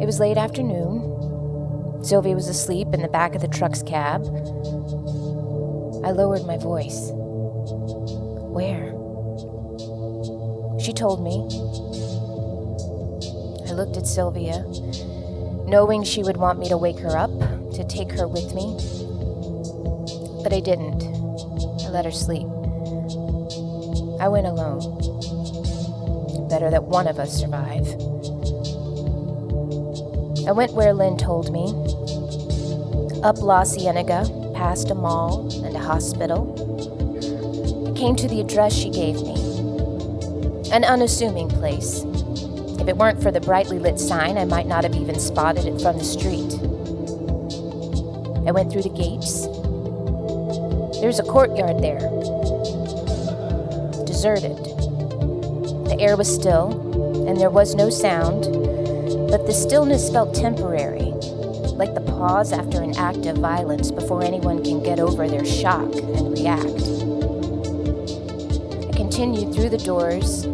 It 0.03 0.07
was 0.07 0.20
late 0.20 0.37
afternoon. 0.37 2.03
Sylvia 2.03 2.35
was 2.35 2.48
asleep 2.48 2.88
in 2.92 3.01
the 3.03 3.09
back 3.09 3.35
of 3.35 3.40
the 3.40 3.48
truck's 3.48 3.83
cab. 3.83 4.22
I 6.05 6.11
lowered 6.11 6.44
my 6.44 6.59
voice. 6.59 7.11
Where? 8.53 8.92
She 10.81 10.92
told 10.92 11.22
me. 11.22 11.46
I 13.72 13.74
looked 13.74 13.96
at 13.96 14.06
Sylvia, 14.06 14.66
knowing 15.64 16.04
she 16.04 16.22
would 16.22 16.37
want 16.37 16.58
me 16.58 16.68
to 16.68 16.76
wake 16.76 16.98
her 16.98 17.16
up, 17.16 17.30
to 17.72 17.82
take 17.88 18.12
her 18.12 18.28
with 18.28 18.52
me. 18.52 18.76
But 20.42 20.52
I 20.52 20.61
didn't. 20.61 21.02
I 21.82 21.88
let 21.88 22.04
her 22.04 22.11
sleep. 22.11 22.46
I 24.20 24.28
went 24.28 24.46
alone. 24.46 24.98
Better 26.50 26.68
that 26.68 26.85
one 26.85 27.08
of 27.08 27.18
us 27.18 27.32
survive. 27.32 27.88
I 30.46 30.52
went 30.52 30.74
where 30.74 30.92
Lynn 30.92 31.16
told 31.16 31.50
me. 31.50 31.72
Up 33.22 33.38
La 33.38 33.64
Cienega, 33.64 34.28
past 34.54 34.90
a 34.90 34.94
mall 34.94 35.48
and 35.64 35.74
a 35.74 35.80
hospital. 35.80 36.44
I 37.88 37.98
came 37.98 38.16
to 38.16 38.28
the 38.28 38.42
address 38.42 38.74
she 38.74 38.90
gave 38.90 39.22
me. 39.22 39.32
An 40.70 40.85
unassuming 40.85 41.48
place. 41.48 42.04
If 42.83 42.88
it 42.88 42.97
weren't 42.97 43.23
for 43.23 43.31
the 43.31 43.40
brightly 43.40 43.79
lit 43.79 44.01
sign, 44.01 44.37
I 44.37 44.45
might 44.45 44.66
not 44.66 44.83
have 44.83 44.97
even 44.97 45.21
spotted 45.21 45.66
it 45.66 45.81
from 45.81 45.99
the 45.99 46.05
street. 46.05 46.53
I 48.45 48.51
went 48.51 48.73
through 48.73 48.83
the 48.83 48.88
gates. 48.88 49.47
There's 51.01 51.21
a 51.21 51.23
courtyard 51.23 51.81
there. 51.81 52.01
Deserted. 54.05 54.57
The 55.87 55.97
air 56.01 56.16
was 56.16 56.27
still, 56.27 57.29
and 57.29 57.38
there 57.38 57.51
was 57.51 57.77
no 57.77 57.88
sound, 57.88 58.47
but 59.31 59.47
the 59.47 59.53
stillness 59.53 60.11
felt 60.11 60.35
temporary, 60.35 61.12
like 61.79 61.95
the 61.95 62.01
pause 62.05 62.53
after 62.53 62.83
an 62.83 62.97
act 62.97 63.27
of 63.27 63.37
violence 63.37 63.92
before 63.92 64.25
anyone 64.25 64.64
can 64.64 64.83
get 64.83 64.99
over 64.99 65.29
their 65.29 65.45
shock 65.45 65.95
and 65.95 66.37
react. 66.37 66.83
I 68.88 68.97
continued 68.97 69.55
through 69.55 69.68
the 69.68 69.81
doors 69.85 70.49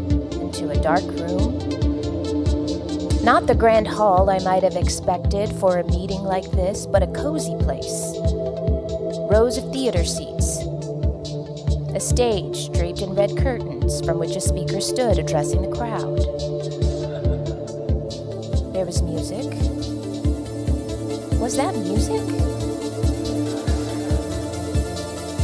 Not 3.28 3.46
the 3.46 3.54
grand 3.54 3.86
hall 3.86 4.30
I 4.30 4.38
might 4.38 4.62
have 4.62 4.74
expected 4.74 5.52
for 5.56 5.76
a 5.76 5.86
meeting 5.86 6.22
like 6.22 6.50
this, 6.50 6.86
but 6.86 7.02
a 7.02 7.06
cozy 7.08 7.54
place. 7.56 8.14
Rows 9.30 9.58
of 9.58 9.70
theater 9.70 10.02
seats. 10.02 10.60
A 11.94 12.00
stage 12.00 12.72
draped 12.72 13.02
in 13.02 13.14
red 13.14 13.36
curtains 13.36 14.00
from 14.00 14.18
which 14.18 14.34
a 14.34 14.40
speaker 14.40 14.80
stood 14.80 15.18
addressing 15.18 15.60
the 15.60 15.76
crowd. 15.76 16.20
There 18.72 18.86
was 18.86 19.02
music. 19.02 19.44
Was 21.38 21.54
that 21.58 21.76
music? 21.76 22.22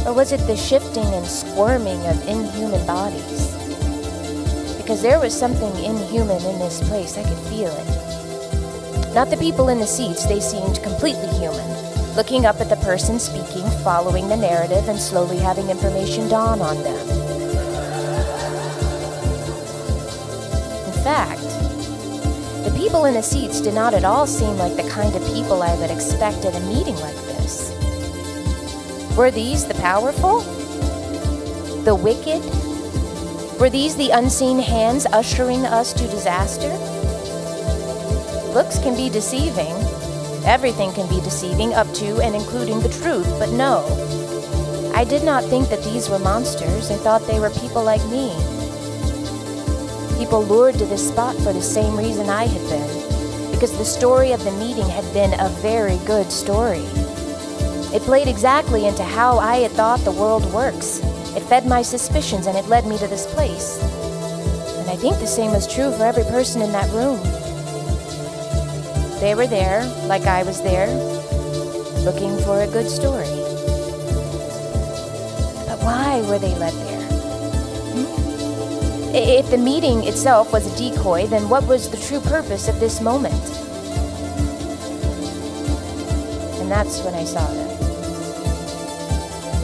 Or 0.07 0.13
was 0.13 0.31
it 0.31 0.41
the 0.47 0.57
shifting 0.57 1.05
and 1.05 1.27
squirming 1.27 2.03
of 2.07 2.27
inhuman 2.27 2.83
bodies? 2.87 3.54
Because 4.85 5.01
there 5.01 5.19
was 5.19 5.33
something 5.33 5.83
inhuman 5.83 6.45
in 6.45 6.59
this 6.59 6.79
place, 6.87 7.17
I 7.17 7.23
could 7.23 7.39
feel 7.49 7.71
it. 7.71 9.13
Not 9.15 9.31
the 9.31 9.37
people 9.37 9.69
in 9.69 9.79
the 9.79 9.87
seats, 9.87 10.27
they 10.27 10.39
seemed 10.39 10.83
completely 10.83 11.27
human, 11.39 11.67
looking 12.15 12.45
up 12.45 12.61
at 12.61 12.69
the 12.69 12.75
person 12.85 13.17
speaking, 13.17 13.67
following 13.83 14.27
the 14.27 14.37
narrative, 14.37 14.87
and 14.87 14.99
slowly 14.99 15.37
having 15.37 15.71
information 15.71 16.29
dawn 16.29 16.61
on 16.61 16.77
them. 16.83 17.09
In 20.85 21.03
fact, 21.03 21.41
the 22.63 22.73
people 22.77 23.05
in 23.05 23.15
the 23.15 23.23
seats 23.23 23.61
did 23.61 23.73
not 23.73 23.95
at 23.95 24.05
all 24.05 24.27
seem 24.27 24.55
like 24.59 24.75
the 24.75 24.87
kind 24.91 25.15
of 25.15 25.25
people 25.33 25.63
I 25.63 25.75
would 25.79 25.89
expect 25.89 26.45
at 26.45 26.55
a 26.55 26.59
meeting 26.67 26.95
like 26.97 27.15
this. 27.25 27.71
Were 29.17 29.31
these 29.31 29.65
the 29.65 29.73
powerful? 29.73 30.41
The 31.85 31.95
wicked? 31.95 32.74
Were 33.59 33.69
these 33.69 33.95
the 33.95 34.09
unseen 34.09 34.59
hands 34.59 35.05
ushering 35.05 35.65
us 35.65 35.93
to 35.93 36.07
disaster? 36.07 36.67
Looks 38.53 38.79
can 38.79 38.97
be 38.97 39.09
deceiving. 39.09 39.73
Everything 40.45 40.91
can 40.91 41.07
be 41.07 41.21
deceiving, 41.21 41.73
up 41.73 41.91
to 41.93 42.19
and 42.21 42.35
including 42.35 42.81
the 42.81 42.89
truth, 42.89 43.27
but 43.39 43.51
no. 43.51 43.85
I 44.93 45.05
did 45.05 45.23
not 45.23 45.45
think 45.45 45.69
that 45.69 45.83
these 45.85 46.09
were 46.09 46.19
monsters. 46.19 46.91
I 46.91 46.95
thought 46.95 47.25
they 47.27 47.39
were 47.39 47.49
people 47.49 47.81
like 47.81 48.03
me. 48.07 48.35
People 50.19 50.43
lured 50.43 50.75
to 50.75 50.85
this 50.85 51.07
spot 51.07 51.37
for 51.37 51.53
the 51.53 51.61
same 51.61 51.97
reason 51.97 52.29
I 52.29 52.47
had 52.47 52.69
been, 52.69 53.51
because 53.51 53.77
the 53.77 53.85
story 53.85 54.33
of 54.33 54.43
the 54.43 54.51
meeting 54.51 54.89
had 54.89 55.11
been 55.13 55.33
a 55.39 55.47
very 55.61 55.97
good 56.05 56.29
story. 56.29 56.85
It 57.95 58.01
played 58.01 58.27
exactly 58.27 58.85
into 58.85 59.03
how 59.03 59.39
I 59.39 59.57
had 59.59 59.71
thought 59.71 60.01
the 60.01 60.11
world 60.11 60.45
works. 60.53 60.99
It 61.35 61.43
fed 61.43 61.65
my 61.65 61.81
suspicions 61.81 62.47
and 62.47 62.57
it 62.57 62.67
led 62.67 62.85
me 62.85 62.97
to 62.97 63.07
this 63.07 63.25
place. 63.33 63.81
And 64.79 64.89
I 64.89 64.95
think 64.95 65.19
the 65.19 65.27
same 65.27 65.51
was 65.51 65.67
true 65.67 65.91
for 65.91 66.03
every 66.03 66.23
person 66.23 66.61
in 66.61 66.71
that 66.71 66.89
room. 66.91 67.19
They 69.19 69.35
were 69.35 69.47
there, 69.47 69.83
like 70.07 70.23
I 70.23 70.43
was 70.43 70.61
there, 70.61 70.87
looking 72.05 72.37
for 72.45 72.61
a 72.61 72.67
good 72.67 72.89
story. 72.89 73.25
But 75.67 75.79
why 75.83 76.21
were 76.27 76.39
they 76.39 76.55
led 76.55 76.73
there? 76.73 77.01
Hmm? 77.95 79.15
If 79.15 79.49
the 79.49 79.57
meeting 79.57 80.03
itself 80.03 80.53
was 80.53 80.65
a 80.67 80.77
decoy, 80.77 81.27
then 81.27 81.49
what 81.49 81.65
was 81.67 81.89
the 81.89 81.97
true 81.97 82.19
purpose 82.19 82.67
of 82.67 82.79
this 82.79 83.01
moment? 83.01 83.33
And 86.61 86.71
that's 86.71 87.01
when 87.01 87.13
I 87.13 87.23
saw 87.23 87.45
them. 87.47 87.64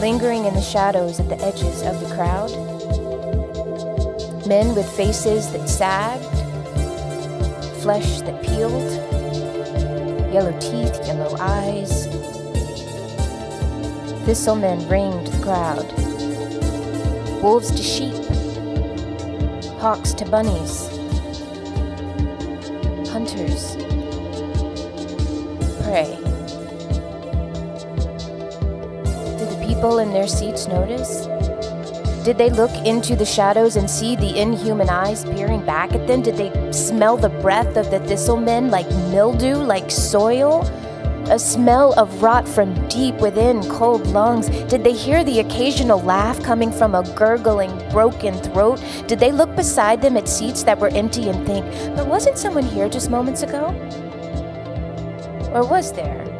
Lingering 0.02 0.46
in 0.46 0.54
the 0.54 0.60
shadows 0.60 1.20
at 1.20 1.28
the 1.28 1.40
edges 1.40 1.82
of 1.82 2.00
the 2.00 2.12
crowd. 2.16 2.50
Men 4.48 4.74
with 4.74 4.90
faces 4.96 5.52
that 5.52 5.68
sagged, 5.68 6.24
flesh 7.82 8.20
that 8.22 8.42
peeled, 8.42 8.90
yellow 10.34 10.50
teeth, 10.58 11.06
yellow 11.06 11.36
eyes. 11.38 12.08
Thistlemen 14.26 14.88
ringed 14.90 15.28
the 15.28 15.40
crowd. 15.40 15.86
Wolves 17.40 17.70
to 17.70 17.82
sheep, 17.84 18.24
hawks 19.78 20.12
to 20.14 20.24
bunnies, 20.24 20.88
hunters 23.08 23.76
people 29.82 29.98
in 29.98 30.12
their 30.12 30.28
seats 30.28 30.68
notice? 30.68 31.26
Did 32.24 32.38
they 32.38 32.50
look 32.50 32.70
into 32.86 33.16
the 33.16 33.26
shadows 33.26 33.74
and 33.74 33.90
see 33.90 34.14
the 34.14 34.38
inhuman 34.38 34.88
eyes 34.88 35.24
peering 35.24 35.66
back 35.66 35.92
at 35.92 36.06
them? 36.06 36.22
Did 36.22 36.36
they 36.36 36.70
smell 36.70 37.16
the 37.16 37.30
breath 37.42 37.76
of 37.76 37.90
the 37.90 37.98
thistlemen 37.98 38.70
like 38.70 38.88
mildew, 39.10 39.56
like 39.56 39.90
soil? 39.90 40.62
A 41.30 41.36
smell 41.36 41.94
of 41.98 42.22
rot 42.22 42.46
from 42.46 42.86
deep 42.86 43.16
within 43.16 43.68
cold 43.68 44.06
lungs? 44.06 44.48
Did 44.70 44.84
they 44.84 44.92
hear 44.92 45.24
the 45.24 45.40
occasional 45.40 46.00
laugh 46.00 46.40
coming 46.44 46.70
from 46.70 46.94
a 46.94 47.02
gurgling, 47.16 47.76
broken 47.90 48.34
throat? 48.34 48.80
Did 49.08 49.18
they 49.18 49.32
look 49.32 49.56
beside 49.56 50.00
them 50.00 50.16
at 50.16 50.28
seats 50.28 50.62
that 50.62 50.78
were 50.78 50.90
empty 50.90 51.28
and 51.28 51.44
think, 51.44 51.66
but 51.96 52.06
wasn't 52.06 52.38
someone 52.38 52.66
here 52.66 52.88
just 52.88 53.10
moments 53.10 53.42
ago? 53.42 53.74
Or 55.52 55.66
was 55.66 55.92
there? 55.92 56.31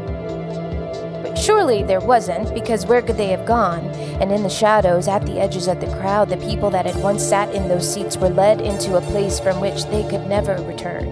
Surely 1.42 1.82
there 1.82 1.98
wasn't, 1.98 2.54
because 2.54 2.86
where 2.86 3.02
could 3.02 3.16
they 3.16 3.30
have 3.30 3.44
gone? 3.44 3.84
And 4.20 4.30
in 4.30 4.44
the 4.44 4.48
shadows, 4.48 5.08
at 5.08 5.26
the 5.26 5.40
edges 5.40 5.66
of 5.66 5.80
the 5.80 5.92
crowd, 5.96 6.28
the 6.28 6.36
people 6.36 6.70
that 6.70 6.86
had 6.86 6.94
once 7.02 7.20
sat 7.20 7.52
in 7.52 7.66
those 7.66 7.92
seats 7.92 8.16
were 8.16 8.28
led 8.28 8.60
into 8.60 8.96
a 8.96 9.00
place 9.00 9.40
from 9.40 9.60
which 9.60 9.84
they 9.86 10.08
could 10.08 10.24
never 10.28 10.54
return. 10.62 11.08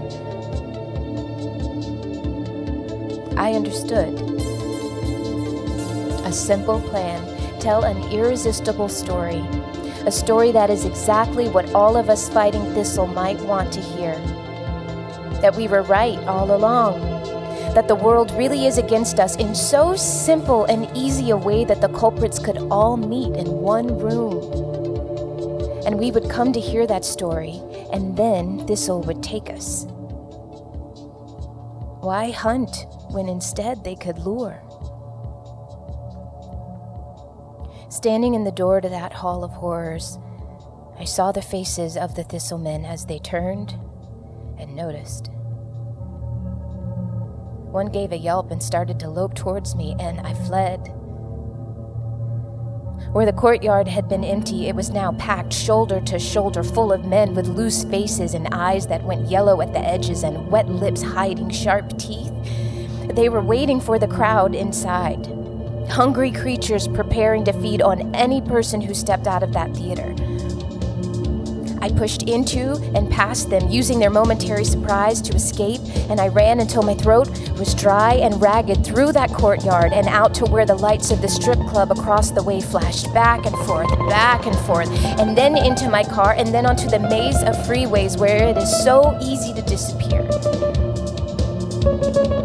I 3.37 3.55
understood. 3.55 4.21
A 6.25 6.33
simple 6.33 6.81
plan, 6.81 7.59
tell 7.59 7.83
an 7.83 8.01
irresistible 8.13 8.89
story. 8.89 9.45
A 10.07 10.13
story 10.13 10.53
that 10.53 10.71
is 10.71 10.85
exactly 10.85 11.49
what 11.49 11.75
all 11.75 11.97
of 11.97 12.09
us 12.09 12.29
fighting 12.29 12.63
Thistle 12.73 13.09
might 13.09 13.41
want 13.41 13.73
to 13.73 13.81
hear. 13.81 14.15
That 15.41 15.57
we 15.57 15.67
were 15.67 15.83
right 15.83 16.19
all 16.29 16.55
along. 16.55 17.20
That 17.75 17.87
the 17.87 17.95
world 17.95 18.33
really 18.33 18.67
is 18.67 18.79
against 18.79 19.21
us 19.21 19.37
in 19.37 19.55
so 19.55 19.95
simple 19.95 20.65
and 20.65 20.91
easy 20.97 21.31
a 21.31 21.37
way 21.37 21.65
that 21.65 21.81
the 21.81 21.89
culprits 21.89 22.39
could 22.39 22.59
all 22.71 22.97
meet 22.97 23.37
in 23.37 23.47
one 23.47 23.99
room. 23.99 24.43
And 25.87 25.99
we 25.99 26.11
would 26.11 26.29
come 26.29 26.53
to 26.53 26.61
hear 26.61 26.87
that 26.87 27.05
story, 27.05 27.61
and 27.93 28.17
then 28.17 28.67
Thistle 28.67 29.03
would 29.03 29.23
take 29.23 29.51
us. 29.51 29.87
Why 32.01 32.31
hunt 32.31 32.87
when 33.11 33.29
instead 33.29 33.85
they 33.85 33.95
could 33.95 34.19
lure? 34.19 34.63
Standing 37.89 38.35
in 38.35 38.45
the 38.45 38.53
door 38.53 38.81
to 38.81 38.89
that 38.89 39.13
hall 39.13 39.45
of 39.45 39.53
horrors, 39.53 40.19
I 40.99 41.05
saw 41.05 41.33
the 41.33 41.43
faces 41.43 41.97
of 41.97 42.15
the 42.15 42.25
thistlemen 42.25 42.85
as 42.85 43.07
they 43.07 43.19
turned 43.19 43.75
and 44.59 44.75
noticed. 44.75 45.31
One 47.71 47.87
gave 47.87 48.11
a 48.11 48.19
yelp 48.19 48.51
and 48.51 48.61
started 48.61 48.99
to 49.01 49.09
lope 49.09 49.35
towards 49.35 49.77
me, 49.77 49.95
and 50.01 50.21
I 50.21 50.35
fled. 50.35 50.93
Where 53.13 53.27
the 53.27 53.33
courtyard 53.33 53.87
had 53.87 54.09
been 54.09 54.25
empty, 54.25 54.69
it 54.69 54.75
was 54.75 54.91
now 54.91 55.13
packed 55.13 55.53
shoulder 55.53 56.01
to 56.01 56.19
shoulder, 56.19 56.63
full 56.63 56.93
of 56.93 57.05
men 57.05 57.35
with 57.35 57.47
loose 57.47 57.85
faces 57.85 58.35
and 58.35 58.49
eyes 58.53 58.87
that 58.89 59.05
went 59.05 59.31
yellow 59.31 59.61
at 59.61 59.73
the 59.73 59.79
edges 59.79 60.25
and 60.25 60.51
wet 60.51 60.69
lips 60.69 61.03
hiding 61.03 61.51
sharp 61.51 61.97
teeth. 61.99 62.33
They 63.15 63.29
were 63.29 63.41
waiting 63.41 63.81
for 63.81 63.99
the 63.99 64.09
crowd 64.09 64.55
inside, 64.55 65.27
hungry 65.89 66.31
creatures 66.31 66.89
preparing 66.89 67.45
to 67.45 67.53
feed 67.53 67.83
on 67.83 68.15
any 68.15 68.41
person 68.41 68.81
who 68.81 68.95
stepped 68.95 69.27
out 69.27 69.43
of 69.43 69.53
that 69.53 69.77
theater. 69.77 70.15
I 71.81 71.91
pushed 71.91 72.25
into 72.25 72.75
and 72.95 73.11
past 73.11 73.51
them, 73.51 73.71
using 73.71 73.99
their 73.99 74.11
momentary 74.11 74.65
surprise 74.65 75.21
to 75.23 75.35
escape, 75.35 75.81
and 76.11 76.21
I 76.21 76.29
ran 76.29 76.61
until 76.61 76.83
my 76.83 76.95
throat 76.95 77.29
was 77.59 77.75
dry 77.75 78.15
and 78.15 78.41
ragged 78.41 78.85
through 78.85 79.13
that 79.13 79.31
courtyard 79.31 79.93
and 79.93 80.07
out 80.09 80.35
to 80.35 80.45
where 80.47 80.67
the 80.67 80.75
lights 80.75 81.11
of 81.11 81.23
the 81.23 81.29
strip 81.29 81.59
club 81.69 81.91
across 81.91 82.31
the 82.31 82.43
way 82.43 82.61
flashed 82.61 83.13
back 83.15 83.47
and 83.47 83.57
forth, 83.67 83.89
back 84.09 84.47
and 84.47 84.59
forth, 84.61 84.91
and 85.19 85.37
then 85.37 85.57
into 85.57 85.89
my 85.89 86.05
car, 86.05 86.35
and 86.35 86.49
then 86.55 86.67
onto 86.67 86.89
the 86.89 86.99
maze 86.99 87.43
of 87.43 87.57
freeways 87.67 88.19
where 88.19 88.49
it 88.49 88.57
is 88.57 88.85
so 88.85 89.19
easy 89.23 89.55
to 89.55 89.63
disappear. 89.63 90.21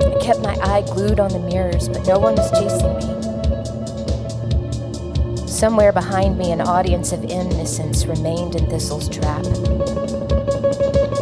I 0.05 0.17
kept 0.21 0.39
my 0.39 0.55
eye 0.61 0.83
glued 0.87 1.19
on 1.19 1.31
the 1.31 1.39
mirrors, 1.39 1.89
but 1.89 2.07
no 2.07 2.19
one 2.19 2.35
was 2.35 2.49
chasing 2.51 3.19
me. 3.19 3.24
Somewhere 5.55 5.93
behind 5.93 6.37
me, 6.37 6.51
an 6.51 6.59
audience 6.59 7.13
of 7.13 7.23
innocents 7.23 8.05
remained 8.05 8.57
in 8.57 8.69
Thistle's 8.69 9.07
trap. 9.07 9.45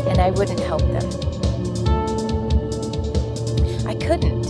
And 0.08 0.20
I 0.20 0.32
wouldn't 0.32 0.60
help 0.60 0.82
them. 0.82 1.08
I 3.88 3.94
couldn't. 3.94 4.48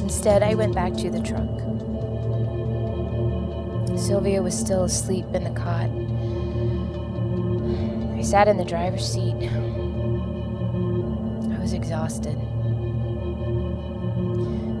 Instead, 0.00 0.42
I 0.42 0.54
went 0.54 0.74
back 0.74 0.94
to 0.94 1.08
the 1.08 1.20
trunk. 1.20 1.60
Sylvia 3.96 4.42
was 4.42 4.58
still 4.58 4.82
asleep 4.82 5.26
in 5.34 5.44
the 5.44 5.50
cot. 5.50 5.88
I 8.18 8.22
sat 8.22 8.48
in 8.48 8.56
the 8.56 8.64
driver's 8.64 9.06
seat. 9.08 9.36
I 11.54 11.60
was 11.60 11.74
exhausted. 11.74 12.36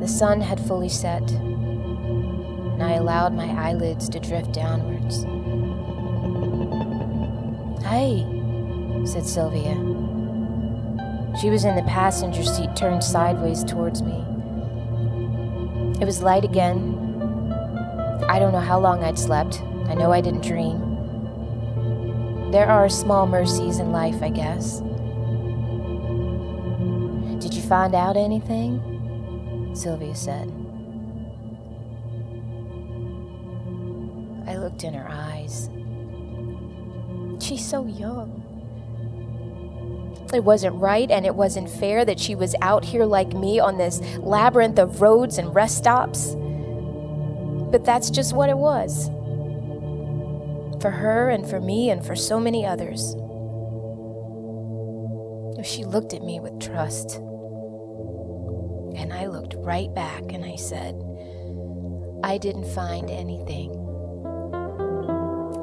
The 0.04 0.10
sun 0.10 0.42
had 0.42 0.60
fully 0.60 0.90
set, 0.90 1.30
and 1.30 2.82
I 2.82 2.92
allowed 2.96 3.32
my 3.32 3.46
eyelids 3.46 4.06
to 4.10 4.20
drift 4.20 4.52
downwards. 4.52 5.24
Hey, 7.86 8.26
said 9.06 9.24
Sylvia. 9.24 9.72
She 11.40 11.48
was 11.48 11.64
in 11.64 11.74
the 11.74 11.84
passenger 11.88 12.44
seat, 12.44 12.76
turned 12.76 13.02
sideways 13.02 13.64
towards 13.64 14.02
me. 14.02 14.22
It 16.02 16.04
was 16.04 16.22
light 16.22 16.44
again. 16.44 16.98
I 18.28 18.38
don't 18.38 18.52
know 18.52 18.60
how 18.60 18.78
long 18.78 19.02
I'd 19.02 19.18
slept. 19.18 19.62
I 19.88 19.94
know 19.94 20.12
I 20.12 20.20
didn't 20.20 20.44
dream. 20.44 20.82
There 22.52 22.66
are 22.66 22.90
small 22.90 23.26
mercies 23.26 23.78
in 23.78 23.90
life, 23.90 24.22
I 24.22 24.28
guess. 24.28 24.80
Did 27.42 27.54
you 27.54 27.62
find 27.62 27.94
out 27.94 28.18
anything? 28.18 28.93
Sylvia 29.74 30.14
said. 30.14 30.52
I 34.46 34.56
looked 34.56 34.84
in 34.84 34.94
her 34.94 35.08
eyes. 35.10 35.68
She's 37.40 37.66
so 37.66 37.86
young. 37.86 38.42
It 40.32 40.44
wasn't 40.44 40.76
right 40.76 41.10
and 41.10 41.26
it 41.26 41.34
wasn't 41.34 41.70
fair 41.70 42.04
that 42.04 42.18
she 42.18 42.34
was 42.34 42.54
out 42.60 42.84
here 42.84 43.04
like 43.04 43.32
me 43.32 43.60
on 43.60 43.78
this 43.78 44.00
labyrinth 44.18 44.78
of 44.78 45.00
roads 45.00 45.38
and 45.38 45.54
rest 45.54 45.78
stops. 45.78 46.34
But 47.70 47.84
that's 47.84 48.10
just 48.10 48.32
what 48.32 48.50
it 48.50 48.56
was. 48.56 49.08
For 50.80 50.90
her 50.90 51.30
and 51.30 51.48
for 51.48 51.60
me 51.60 51.90
and 51.90 52.04
for 52.04 52.16
so 52.16 52.38
many 52.38 52.64
others. 52.64 53.14
She 55.64 55.84
looked 55.84 56.12
at 56.12 56.22
me 56.22 56.40
with 56.40 56.60
trust. 56.60 57.20
And 58.96 59.12
I 59.12 59.26
looked 59.26 59.54
right 59.58 59.92
back 59.94 60.32
and 60.32 60.44
I 60.44 60.56
said, 60.56 60.94
I 62.22 62.38
didn't 62.38 62.66
find 62.66 63.10
anything. 63.10 63.70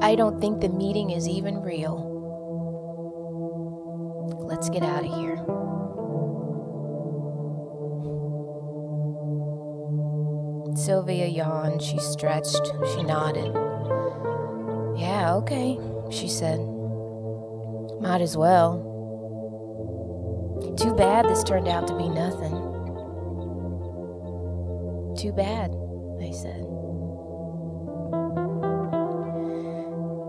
I 0.02 0.16
don't 0.16 0.40
think 0.42 0.62
the 0.62 0.70
meeting 0.70 1.12
is 1.12 1.28
even 1.28 1.62
real. 1.62 2.10
Let's 4.40 4.70
get 4.70 4.84
out 4.84 5.06
of 5.06 5.14
here. 5.14 5.38
Sylvia 10.76 11.28
yawned. 11.28 11.82
She 11.82 12.00
stretched. 12.00 12.72
She 12.94 13.04
nodded. 13.04 13.54
Yeah, 14.98 15.36
okay, 15.36 15.78
she 16.10 16.28
said. 16.28 16.60
Might 18.02 18.22
as 18.22 18.36
well. 18.36 18.88
Too 20.78 20.94
bad 20.96 21.26
this 21.26 21.44
turned 21.44 21.68
out 21.68 21.88
to 21.88 21.98
be 21.98 22.10
nothing. 22.10 22.71
Too 25.22 25.32
bad, 25.32 25.70
I 26.20 26.32
said. 26.32 26.66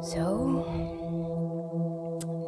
So, 0.04 0.66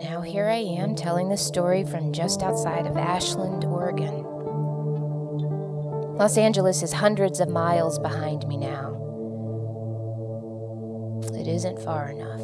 now 0.02 0.20
here 0.20 0.44
I 0.44 0.56
am 0.56 0.94
telling 0.94 1.30
the 1.30 1.38
story 1.38 1.84
from 1.84 2.12
just 2.12 2.42
outside 2.42 2.86
of 2.86 2.98
Ashland, 2.98 3.64
Oregon. 3.64 4.24
Los 6.18 6.36
Angeles 6.36 6.82
is 6.82 6.92
hundreds 6.92 7.40
of 7.40 7.48
miles 7.48 7.98
behind 7.98 8.46
me 8.46 8.58
now. 8.58 8.90
It 11.32 11.48
isn't 11.48 11.80
far 11.80 12.10
enough. 12.10 12.42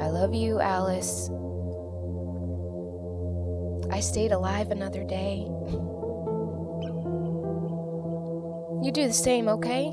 I 0.00 0.08
love 0.08 0.32
you, 0.32 0.58
Alice. 0.58 1.28
I 3.92 4.00
stayed 4.00 4.32
alive 4.32 4.70
another 4.70 5.04
day. 5.04 5.50
You 8.86 8.92
do 8.92 9.08
the 9.08 9.12
same, 9.12 9.48
okay? 9.48 9.92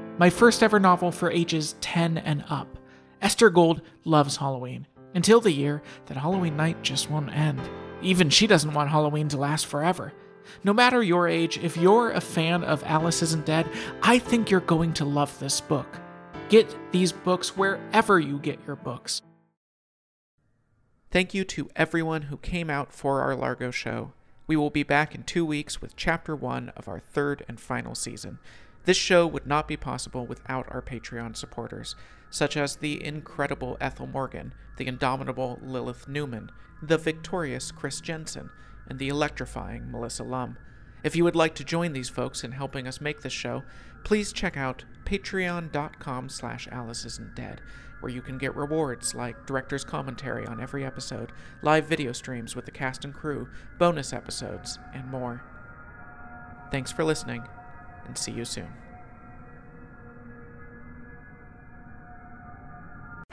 my 0.21 0.29
first 0.29 0.61
ever 0.61 0.79
novel 0.79 1.11
for 1.11 1.31
ages 1.31 1.73
10 1.81 2.19
and 2.19 2.45
up. 2.47 2.77
Esther 3.23 3.49
Gold 3.49 3.81
loves 4.05 4.37
Halloween, 4.37 4.85
until 5.15 5.41
the 5.41 5.51
year 5.51 5.81
that 6.05 6.15
Halloween 6.15 6.55
night 6.55 6.79
just 6.83 7.09
won't 7.09 7.35
end. 7.35 7.59
Even 8.03 8.29
she 8.29 8.45
doesn't 8.45 8.75
want 8.75 8.91
Halloween 8.91 9.27
to 9.29 9.37
last 9.37 9.65
forever. 9.65 10.13
No 10.63 10.73
matter 10.73 11.01
your 11.01 11.27
age, 11.27 11.57
if 11.57 11.75
you're 11.75 12.11
a 12.11 12.21
fan 12.21 12.63
of 12.63 12.83
Alice 12.83 13.23
Isn't 13.23 13.47
Dead, 13.47 13.67
I 14.03 14.19
think 14.19 14.51
you're 14.51 14.59
going 14.59 14.93
to 14.93 15.05
love 15.05 15.39
this 15.39 15.59
book. 15.59 15.87
Get 16.49 16.67
these 16.91 17.11
books 17.11 17.57
wherever 17.57 18.19
you 18.19 18.37
get 18.37 18.59
your 18.67 18.75
books. 18.75 19.23
Thank 21.09 21.33
you 21.33 21.43
to 21.45 21.67
everyone 21.75 22.23
who 22.23 22.37
came 22.37 22.69
out 22.69 22.93
for 22.93 23.21
our 23.21 23.35
Largo 23.35 23.71
show. 23.71 24.11
We 24.45 24.55
will 24.55 24.69
be 24.69 24.83
back 24.83 25.15
in 25.15 25.23
two 25.23 25.47
weeks 25.47 25.81
with 25.81 25.95
Chapter 25.95 26.35
1 26.35 26.73
of 26.77 26.87
our 26.87 26.99
third 26.99 27.43
and 27.47 27.59
final 27.59 27.95
season. 27.95 28.37
This 28.85 28.97
show 28.97 29.27
would 29.27 29.45
not 29.45 29.67
be 29.67 29.77
possible 29.77 30.25
without 30.25 30.65
our 30.69 30.81
Patreon 30.81 31.35
supporters, 31.35 31.95
such 32.29 32.57
as 32.57 32.77
the 32.77 33.03
incredible 33.03 33.77
Ethel 33.79 34.07
Morgan, 34.07 34.53
the 34.77 34.87
indomitable 34.87 35.59
Lilith 35.61 36.07
Newman, 36.07 36.51
the 36.81 36.97
victorious 36.97 37.71
Chris 37.71 38.01
Jensen, 38.01 38.49
and 38.87 38.97
the 38.97 39.09
electrifying 39.09 39.91
Melissa 39.91 40.23
Lum. 40.23 40.57
If 41.03 41.15
you 41.15 41.23
would 41.23 41.35
like 41.35 41.55
to 41.55 41.63
join 41.63 41.93
these 41.93 42.09
folks 42.09 42.43
in 42.43 42.51
helping 42.51 42.87
us 42.87 43.01
make 43.01 43.21
this 43.21 43.33
show, 43.33 43.63
please 44.03 44.33
check 44.33 44.57
out 44.57 44.83
patreon.com 45.05 46.29
slash 46.29 46.67
Alice 46.71 47.05
Isn't 47.05 47.35
Dead, 47.35 47.61
where 47.99 48.11
you 48.11 48.21
can 48.21 48.37
get 48.37 48.55
rewards 48.55 49.13
like 49.13 49.45
director's 49.45 49.83
commentary 49.83 50.45
on 50.45 50.61
every 50.61 50.83
episode, 50.83 51.31
live 51.61 51.85
video 51.85 52.11
streams 52.11 52.55
with 52.55 52.65
the 52.65 52.71
cast 52.71 53.05
and 53.05 53.13
crew, 53.13 53.47
bonus 53.77 54.13
episodes, 54.13 54.79
and 54.93 55.07
more. 55.07 55.43
Thanks 56.71 56.91
for 56.91 57.03
listening 57.03 57.43
and 58.05 58.17
see 58.17 58.31
you 58.31 58.45
soon. 58.45 58.67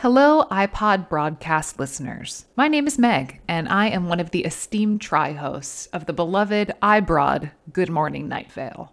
Hello, 0.01 0.45
iPod 0.49 1.09
broadcast 1.09 1.81
listeners. 1.81 2.47
My 2.55 2.69
name 2.69 2.87
is 2.87 3.01
Meg, 3.01 3.41
and 3.49 3.69
I 3.69 3.89
am 3.89 4.09
one 4.09 4.21
of 4.21 4.31
the 4.31 4.45
esteemed 4.45 5.01
tri 5.01 5.33
hosts 5.33 5.87
of 5.87 6.07
the 6.07 6.12
beloved 6.12 6.73
iBroad 6.81 7.51
Good 7.73 7.91
Morning 7.91 8.29
Night 8.29 8.53
Vale. 8.53 8.93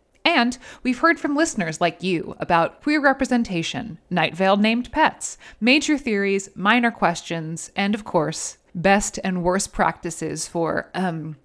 And 0.23 0.57
we've 0.83 0.99
heard 0.99 1.19
from 1.19 1.35
listeners 1.35 1.81
like 1.81 2.03
you 2.03 2.35
about 2.39 2.81
queer 2.81 3.01
representation, 3.01 3.97
Night 4.09 4.35
Vale 4.35 4.57
named 4.57 4.91
pets, 4.91 5.37
major 5.59 5.97
theories, 5.97 6.49
minor 6.55 6.91
questions, 6.91 7.71
and 7.75 7.95
of 7.95 8.03
course, 8.03 8.57
best 8.75 9.19
and 9.23 9.43
worst 9.43 9.73
practices 9.73 10.47
for 10.47 10.89
um, 10.93 11.37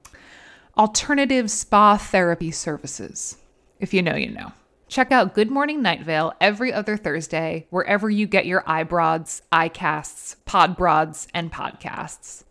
alternative 0.77 1.51
spa 1.51 1.97
therapy 1.97 2.51
services. 2.51 3.39
If 3.81 3.95
you 3.95 4.03
know, 4.03 4.15
you 4.15 4.31
know. 4.31 4.53
Check 4.89 5.11
out 5.11 5.35
Good 5.35 5.51
Morning 5.51 5.83
Night 5.83 6.03
Vale 6.03 6.33
every 6.41 6.73
other 6.73 6.97
Thursday, 6.97 7.67
wherever 7.71 8.09
you 8.09 8.27
get 8.27 8.47
your 8.47 8.63
iBroads, 8.63 9.43
iCasts, 9.51 10.37
Podbroads, 10.47 11.27
and 11.35 11.53
podcasts. 11.53 12.45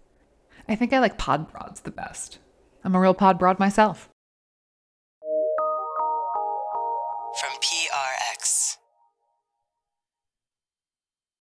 I 0.67 0.76
think 0.76 0.91
I 0.91 0.99
like 0.99 1.17
Podbroads 1.17 1.84
the 1.84 1.91
best. 1.91 2.39
I'm 2.84 2.93
a 2.93 2.99
real 2.99 3.15
Podbroad 3.15 3.57
myself. 3.57 4.09